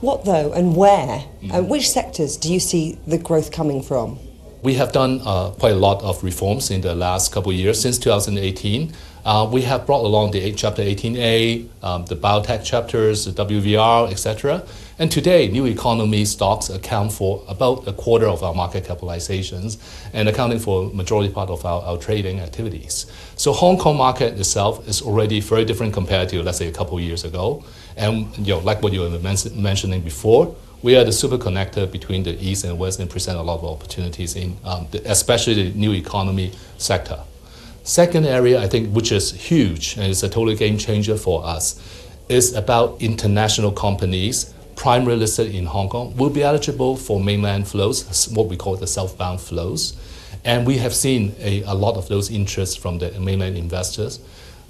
What 0.00 0.24
though, 0.24 0.52
and 0.52 0.76
where? 0.76 1.24
Mm. 1.42 1.54
Uh, 1.54 1.62
which 1.62 1.88
sectors 1.88 2.36
do 2.36 2.52
you 2.52 2.60
see 2.60 2.98
the 3.06 3.18
growth 3.18 3.52
coming 3.52 3.80
from? 3.80 4.18
We 4.62 4.74
have 4.74 4.92
done 4.92 5.20
uh, 5.24 5.50
quite 5.50 5.74
a 5.74 5.76
lot 5.76 6.02
of 6.02 6.24
reforms 6.24 6.72
in 6.72 6.80
the 6.80 6.96
last 6.96 7.30
couple 7.30 7.52
of 7.52 7.56
years 7.56 7.80
since 7.80 7.98
2018. 7.98 8.92
Uh, 9.28 9.44
we 9.44 9.60
have 9.60 9.84
brought 9.84 10.06
along 10.06 10.30
the 10.30 10.52
Chapter 10.54 10.80
18A, 10.80 11.68
um, 11.82 12.06
the 12.06 12.16
biotech 12.16 12.64
chapters, 12.64 13.26
the 13.26 13.44
WVR, 13.44 14.10
etc. 14.10 14.66
And 14.98 15.12
today, 15.12 15.48
new 15.48 15.66
economy 15.66 16.24
stocks 16.24 16.70
account 16.70 17.12
for 17.12 17.44
about 17.46 17.86
a 17.86 17.92
quarter 17.92 18.26
of 18.26 18.42
our 18.42 18.54
market 18.54 18.84
capitalizations 18.84 19.76
and 20.14 20.30
accounting 20.30 20.58
for 20.58 20.88
majority 20.94 21.30
part 21.30 21.50
of 21.50 21.66
our, 21.66 21.82
our 21.82 21.98
trading 21.98 22.40
activities. 22.40 23.04
So 23.36 23.52
Hong 23.52 23.76
Kong 23.76 23.98
market 23.98 24.40
itself 24.40 24.88
is 24.88 25.02
already 25.02 25.40
very 25.40 25.66
different 25.66 25.92
compared 25.92 26.30
to, 26.30 26.42
let's 26.42 26.56
say, 26.56 26.68
a 26.68 26.72
couple 26.72 26.96
of 26.96 27.04
years 27.04 27.24
ago. 27.24 27.62
And 27.98 28.34
you 28.38 28.54
know, 28.54 28.60
like 28.60 28.82
what 28.82 28.94
you 28.94 29.02
were 29.02 29.10
men- 29.10 29.36
mentioning 29.52 30.00
before, 30.00 30.56
we 30.80 30.96
are 30.96 31.04
the 31.04 31.12
super 31.12 31.36
connector 31.36 31.92
between 31.92 32.22
the 32.22 32.32
East 32.42 32.64
and 32.64 32.78
West 32.78 32.98
and 32.98 33.10
present 33.10 33.36
a 33.36 33.42
lot 33.42 33.58
of 33.58 33.64
opportunities 33.66 34.36
in, 34.36 34.56
um, 34.64 34.86
the, 34.90 35.02
especially 35.04 35.70
the 35.70 35.78
new 35.78 35.92
economy 35.92 36.50
sector. 36.78 37.18
Second 37.88 38.26
area, 38.26 38.60
I 38.60 38.68
think, 38.68 38.94
which 38.94 39.10
is 39.10 39.32
huge 39.32 39.96
and 39.96 40.04
is 40.08 40.22
a 40.22 40.28
total 40.28 40.54
game 40.54 40.76
changer 40.76 41.16
for 41.16 41.42
us, 41.46 41.80
is 42.28 42.52
about 42.52 43.00
international 43.00 43.72
companies 43.72 44.52
primarily 44.76 45.20
listed 45.20 45.54
in 45.54 45.64
Hong 45.64 45.88
Kong 45.88 46.14
will 46.14 46.28
be 46.28 46.42
eligible 46.42 46.96
for 46.96 47.18
mainland 47.18 47.66
flows, 47.66 48.28
what 48.28 48.46
we 48.46 48.58
call 48.58 48.76
the 48.76 48.86
southbound 48.86 49.40
flows. 49.40 49.96
And 50.44 50.66
we 50.66 50.76
have 50.76 50.94
seen 50.94 51.34
a, 51.38 51.62
a 51.62 51.72
lot 51.72 51.96
of 51.96 52.08
those 52.08 52.30
interests 52.30 52.76
from 52.76 52.98
the 52.98 53.10
mainland 53.18 53.56
investors. 53.56 54.20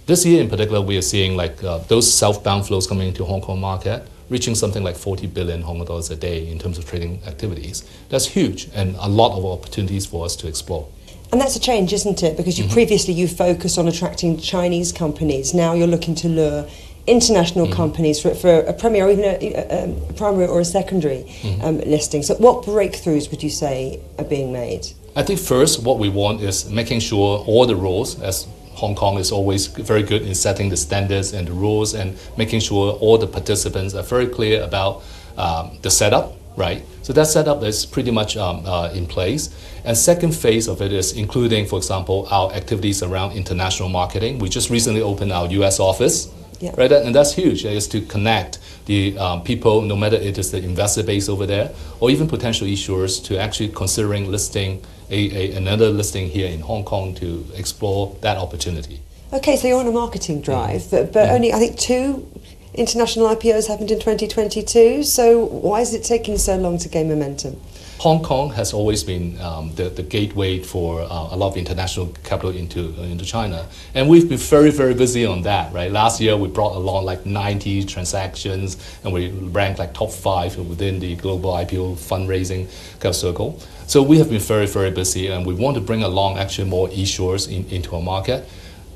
This 0.06 0.24
year 0.24 0.40
in 0.40 0.48
particular, 0.48 0.80
we 0.80 0.96
are 0.96 1.02
seeing 1.02 1.36
like 1.36 1.64
uh, 1.64 1.78
those 1.88 2.10
southbound 2.10 2.68
flows 2.68 2.86
coming 2.86 3.08
into 3.08 3.24
Hong 3.24 3.40
Kong 3.40 3.60
market, 3.60 4.06
reaching 4.28 4.54
something 4.54 4.84
like 4.84 4.94
40 4.94 5.26
billion 5.26 5.62
Hong 5.62 5.78
Kong 5.78 5.86
dollars 5.86 6.08
a 6.12 6.16
day 6.16 6.48
in 6.48 6.60
terms 6.60 6.78
of 6.78 6.88
trading 6.88 7.20
activities. 7.26 7.84
That's 8.10 8.26
huge 8.26 8.68
and 8.76 8.94
a 9.00 9.08
lot 9.08 9.36
of 9.36 9.44
opportunities 9.44 10.06
for 10.06 10.24
us 10.24 10.36
to 10.36 10.46
explore. 10.46 10.88
And 11.30 11.40
that's 11.40 11.56
a 11.56 11.60
change, 11.60 11.92
isn't 11.92 12.22
it? 12.22 12.36
Because 12.36 12.58
you 12.58 12.64
mm-hmm. 12.64 12.72
previously 12.72 13.14
you 13.14 13.28
focused 13.28 13.78
on 13.78 13.86
attracting 13.86 14.38
Chinese 14.38 14.92
companies. 14.92 15.52
Now 15.52 15.74
you're 15.74 15.86
looking 15.86 16.14
to 16.16 16.28
lure 16.28 16.68
international 17.06 17.66
mm-hmm. 17.66 17.74
companies 17.74 18.20
for, 18.20 18.34
for 18.34 18.60
a 18.60 18.72
premier 18.72 19.06
or 19.06 19.10
even 19.10 19.24
a, 19.24 20.08
a, 20.08 20.12
primary 20.14 20.46
or 20.46 20.60
a 20.60 20.64
secondary 20.64 21.24
mm-hmm. 21.24 21.64
um, 21.64 21.78
listing. 21.80 22.22
So 22.22 22.34
what 22.36 22.64
breakthroughs 22.64 23.30
would 23.30 23.42
you 23.42 23.50
say 23.50 24.00
are 24.18 24.24
being 24.24 24.52
made? 24.52 24.86
I 25.16 25.22
think 25.22 25.40
first 25.40 25.82
what 25.82 25.98
we 25.98 26.08
want 26.08 26.42
is 26.42 26.70
making 26.70 27.00
sure 27.00 27.38
all 27.40 27.66
the 27.66 27.76
rules, 27.76 28.20
as 28.20 28.46
Hong 28.72 28.94
Kong 28.94 29.18
is 29.18 29.32
always 29.32 29.66
very 29.66 30.02
good 30.02 30.22
in 30.22 30.34
setting 30.34 30.68
the 30.68 30.76
standards 30.76 31.32
and 31.32 31.48
the 31.48 31.52
rules 31.52 31.94
and 31.94 32.16
making 32.36 32.60
sure 32.60 32.92
all 32.92 33.18
the 33.18 33.26
participants 33.26 33.94
are 33.94 34.04
very 34.04 34.26
clear 34.26 34.62
about 34.62 35.02
um, 35.36 35.78
the 35.82 35.90
setup 35.90 36.38
right? 36.58 36.82
So 37.08 37.14
that 37.14 37.26
setup 37.26 37.62
is 37.62 37.86
pretty 37.86 38.10
much 38.10 38.36
um, 38.36 38.66
uh, 38.66 38.90
in 38.92 39.06
place. 39.06 39.48
And 39.82 39.96
second 39.96 40.32
phase 40.32 40.68
of 40.68 40.82
it 40.82 40.92
is 40.92 41.14
including, 41.14 41.64
for 41.64 41.78
example, 41.78 42.28
our 42.30 42.52
activities 42.52 43.02
around 43.02 43.32
international 43.32 43.88
marketing. 43.88 44.40
We 44.40 44.50
just 44.50 44.68
recently 44.68 45.00
opened 45.00 45.32
our 45.32 45.46
U.S. 45.46 45.80
office, 45.80 46.30
yeah. 46.60 46.74
right? 46.76 46.92
And 46.92 47.14
that's 47.14 47.32
huge. 47.32 47.64
It 47.64 47.72
is 47.72 47.88
to 47.88 48.02
connect 48.02 48.58
the 48.84 49.16
um, 49.18 49.42
people, 49.42 49.80
no 49.80 49.96
matter 49.96 50.16
it 50.16 50.36
is 50.36 50.50
the 50.50 50.58
investor 50.58 51.02
base 51.02 51.30
over 51.30 51.46
there, 51.46 51.72
or 51.98 52.10
even 52.10 52.28
potential 52.28 52.66
issuers, 52.66 53.24
to 53.24 53.40
actually 53.40 53.70
considering 53.70 54.30
listing 54.30 54.84
a, 55.08 55.54
a 55.54 55.56
another 55.56 55.88
listing 55.88 56.28
here 56.28 56.50
in 56.50 56.60
Hong 56.60 56.84
Kong 56.84 57.14
to 57.14 57.46
explore 57.54 58.14
that 58.20 58.36
opportunity. 58.36 59.00
Okay, 59.32 59.56
so 59.56 59.66
you're 59.66 59.80
on 59.80 59.86
a 59.86 59.92
marketing 59.92 60.42
drive, 60.42 60.82
mm-hmm. 60.82 60.96
but, 60.96 61.12
but 61.14 61.24
yeah. 61.24 61.32
only 61.32 61.54
I 61.54 61.58
think 61.58 61.78
two 61.78 62.30
international 62.74 63.28
IPOs 63.34 63.68
happened 63.68 63.90
in 63.90 63.98
2022. 63.98 65.02
So 65.02 65.44
why 65.44 65.80
is 65.80 65.94
it 65.94 66.04
taking 66.04 66.38
so 66.38 66.56
long 66.56 66.78
to 66.78 66.88
gain 66.88 67.08
momentum? 67.08 67.60
Hong 67.98 68.22
Kong 68.22 68.50
has 68.50 68.72
always 68.72 69.02
been 69.02 69.40
um, 69.40 69.74
the, 69.74 69.88
the 69.88 70.04
gateway 70.04 70.60
for 70.60 71.00
uh, 71.00 71.06
a 71.32 71.36
lot 71.36 71.48
of 71.48 71.56
international 71.56 72.14
capital 72.22 72.50
into, 72.50 72.94
uh, 72.96 73.02
into 73.02 73.24
China. 73.24 73.66
And 73.92 74.08
we've 74.08 74.28
been 74.28 74.38
very, 74.38 74.70
very 74.70 74.94
busy 74.94 75.26
on 75.26 75.42
that, 75.42 75.72
right? 75.72 75.90
Last 75.90 76.20
year, 76.20 76.36
we 76.36 76.46
brought 76.46 76.76
along 76.76 77.06
like 77.06 77.26
90 77.26 77.82
transactions 77.86 78.76
and 79.02 79.12
we 79.12 79.30
ranked 79.30 79.80
like 79.80 79.94
top 79.94 80.12
five 80.12 80.56
within 80.56 81.00
the 81.00 81.16
global 81.16 81.50
IPO 81.54 81.96
fundraising 81.96 82.68
kind 83.00 83.06
of 83.06 83.16
circle. 83.16 83.58
So 83.88 84.00
we 84.00 84.18
have 84.18 84.30
been 84.30 84.38
very, 84.38 84.68
very 84.68 84.92
busy 84.92 85.26
and 85.26 85.44
we 85.44 85.54
want 85.54 85.74
to 85.74 85.80
bring 85.80 86.04
along 86.04 86.38
actually 86.38 86.68
more 86.68 86.86
issuers 86.90 87.50
in, 87.50 87.68
into 87.68 87.96
our 87.96 88.02
market. 88.02 88.48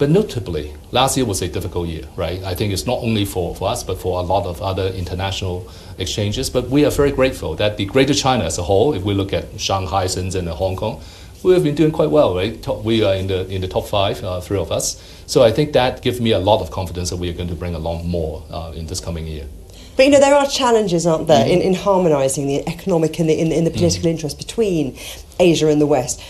But 0.03 0.11
notably, 0.11 0.75
last 0.91 1.17
year 1.17 1.25
was 1.25 1.43
a 1.43 1.49
difficult 1.49 1.87
year, 1.87 2.03
right? 2.17 2.43
I 2.43 2.57
think 2.57 2.73
it's 2.73 2.87
not 2.87 2.99
only 3.05 3.25
for, 3.25 3.55
for 3.55 3.69
us, 3.69 3.85
but 3.85 4.01
for 4.01 4.19
a 4.19 4.23
lot 4.25 4.47
of 4.47 4.61
other 4.61 4.89
international 4.89 5.71
exchanges. 5.97 6.51
But 6.51 6.69
we 6.69 6.85
are 6.85 6.91
very 6.91 7.13
grateful 7.13 7.55
that 7.55 7.77
the 7.77 7.85
Greater 7.85 8.13
China 8.13 8.43
as 8.43 8.59
a 8.59 8.65
whole, 8.65 8.95
if 8.95 9.05
we 9.05 9.15
look 9.15 9.33
at 9.33 9.61
Shanghai, 9.61 10.07
Shenzhen, 10.07 10.41
and 10.41 10.49
Hong 10.49 10.75
Kong, 10.75 11.01
we 11.45 11.55
have 11.55 11.63
been 11.63 11.77
doing 11.77 11.93
quite 11.93 12.11
well, 12.11 12.35
right? 12.35 12.67
We 12.83 13.05
are 13.05 13.15
in 13.15 13.29
the 13.29 13.47
in 13.47 13.61
the 13.61 13.69
top 13.69 13.87
five, 13.87 14.25
uh, 14.25 14.41
three 14.41 14.59
of 14.59 14.73
us. 14.73 15.01
So 15.27 15.45
I 15.45 15.53
think 15.53 15.73
that 15.75 16.03
gives 16.03 16.21
me 16.21 16.33
a 16.33 16.41
lot 16.41 16.61
of 16.63 16.73
confidence 16.73 17.11
that 17.11 17.19
we 17.19 17.31
are 17.31 17.35
going 17.35 17.51
to 17.51 17.55
bring 17.55 17.77
along 17.77 18.09
more 18.09 18.43
uh, 18.51 18.73
in 18.75 18.89
this 18.89 18.99
coming 18.99 19.29
year. 19.29 19.47
But 19.95 20.07
you 20.07 20.11
know 20.11 20.19
there 20.19 20.35
are 20.35 20.49
challenges, 20.49 21.07
aren't 21.07 21.29
there, 21.29 21.45
mm-hmm. 21.45 21.61
in, 21.61 21.75
in 21.75 21.75
harmonising 21.75 22.49
the 22.49 22.69
economic 22.69 23.21
and 23.21 23.31
the, 23.31 23.39
in, 23.39 23.53
in 23.53 23.63
the 23.63 23.71
political 23.71 24.01
mm-hmm. 24.01 24.17
interest 24.17 24.37
between 24.37 24.99
Asia 25.39 25.69
and 25.69 25.81
the 25.81 25.87
West. 25.87 26.21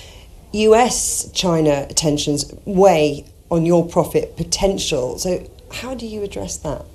US 0.53 1.31
China 1.33 1.87
tensions 1.95 2.53
weigh 2.67 3.25
on 3.53 3.67
your 3.67 3.87
profit 3.87 4.35
potential. 4.37 5.19
So, 5.19 5.47
how 5.71 5.95
do 5.95 6.07
you 6.07 6.23
address 6.23 6.57
that? 6.59 6.87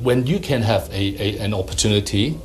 When 0.00 0.26
you 0.26 0.40
can 0.40 0.62
have 0.62 0.90
a, 0.90 1.04
a 1.22 1.38
an 1.38 1.54
opportunity 1.54 2.38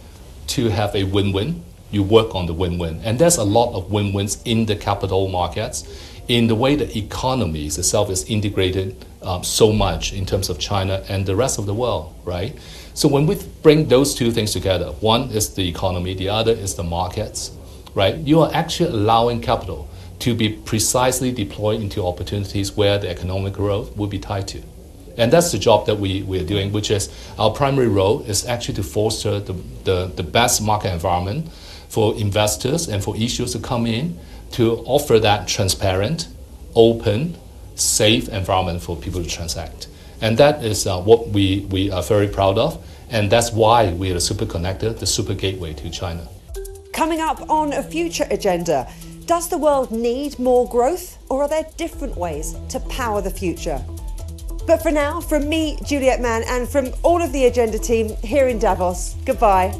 to 0.47 0.69
have 0.69 0.95
a 0.95 1.03
win 1.03 1.33
win, 1.33 1.63
you 1.89 2.03
work 2.03 2.35
on 2.35 2.45
the 2.45 2.53
win 2.53 2.77
win. 2.77 3.01
And 3.03 3.17
there's 3.17 3.37
a 3.37 3.43
lot 3.43 3.73
of 3.73 3.91
win 3.91 4.13
wins 4.13 4.41
in 4.45 4.67
the 4.67 4.75
capital 4.75 5.27
markets 5.29 5.83
in 6.27 6.47
the 6.47 6.55
way 6.55 6.75
the 6.75 6.97
economy 6.97 7.65
itself 7.65 8.09
is 8.09 8.23
integrated 8.25 9.05
um, 9.21 9.43
so 9.43 9.71
much 9.71 10.13
in 10.13 10.25
terms 10.25 10.49
of 10.49 10.59
China 10.59 11.03
and 11.09 11.25
the 11.25 11.35
rest 11.35 11.59
of 11.59 11.65
the 11.65 11.73
world, 11.73 12.13
right? 12.23 12.57
So 12.93 13.07
when 13.07 13.25
we 13.27 13.35
bring 13.61 13.87
those 13.87 14.15
two 14.15 14.31
things 14.31 14.51
together, 14.51 14.87
one 15.01 15.29
is 15.31 15.53
the 15.53 15.67
economy, 15.67 16.13
the 16.13 16.29
other 16.29 16.51
is 16.51 16.75
the 16.75 16.83
markets, 16.83 17.51
right? 17.93 18.15
You 18.15 18.41
are 18.41 18.51
actually 18.53 18.89
allowing 18.89 19.41
capital 19.41 19.87
to 20.19 20.33
be 20.33 20.49
precisely 20.49 21.31
deployed 21.31 21.81
into 21.81 22.05
opportunities 22.05 22.75
where 22.75 22.97
the 22.97 23.09
economic 23.09 23.53
growth 23.53 23.95
will 23.97 24.07
be 24.07 24.19
tied 24.19 24.47
to. 24.49 24.61
And 25.17 25.31
that's 25.31 25.51
the 25.51 25.59
job 25.59 25.85
that 25.85 25.95
we, 25.95 26.23
we're 26.23 26.43
doing, 26.43 26.71
which 26.71 26.91
is 26.91 27.09
our 27.39 27.51
primary 27.51 27.87
role 27.87 28.21
is 28.23 28.45
actually 28.45 28.75
to 28.75 28.83
foster 28.83 29.39
the, 29.39 29.53
the, 29.83 30.11
the 30.15 30.23
best 30.23 30.61
market 30.61 30.91
environment 30.93 31.49
for 31.87 32.15
investors 32.15 32.89
and 32.89 33.03
for 33.03 33.15
issuers 33.15 33.53
to 33.53 33.59
come 33.59 33.87
in 33.87 34.17
to 34.51 34.77
offer 34.85 35.19
that 35.19 35.47
transparent, 35.47 36.27
open, 36.75 37.37
safe 37.75 38.29
environment 38.29 38.81
for 38.81 38.95
people 38.95 39.23
to 39.23 39.29
transact. 39.29 39.87
And 40.21 40.37
that 40.37 40.63
is 40.63 40.87
uh, 40.87 41.01
what 41.01 41.29
we, 41.29 41.67
we 41.69 41.91
are 41.91 42.03
very 42.03 42.27
proud 42.27 42.57
of. 42.57 42.83
And 43.09 43.31
that's 43.31 43.51
why 43.51 43.91
we 43.93 44.11
are 44.11 44.19
super 44.19 44.45
connector, 44.45 44.97
the 44.97 45.05
super 45.05 45.33
gateway 45.33 45.73
to 45.73 45.89
China. 45.89 46.27
Coming 46.91 47.21
up 47.21 47.49
on 47.49 47.73
a 47.73 47.83
future 47.83 48.25
agenda, 48.31 48.89
Does 49.25 49.49
the 49.49 49.57
world 49.57 49.89
need 49.91 50.37
more 50.37 50.69
growth, 50.69 51.17
or 51.29 51.41
are 51.41 51.47
there 51.47 51.65
different 51.77 52.15
ways 52.15 52.55
to 52.69 52.79
power 52.81 53.21
the 53.21 53.31
future? 53.31 53.83
But 54.67 54.83
for 54.83 54.91
now, 54.91 55.19
from 55.19 55.49
me, 55.49 55.79
Juliet 55.83 56.21
Mann, 56.21 56.43
and 56.47 56.69
from 56.69 56.93
all 57.01 57.23
of 57.23 57.31
the 57.31 57.45
Agenda 57.45 57.79
team 57.79 58.15
here 58.17 58.47
in 58.47 58.59
Davos, 58.59 59.15
goodbye. 59.25 59.73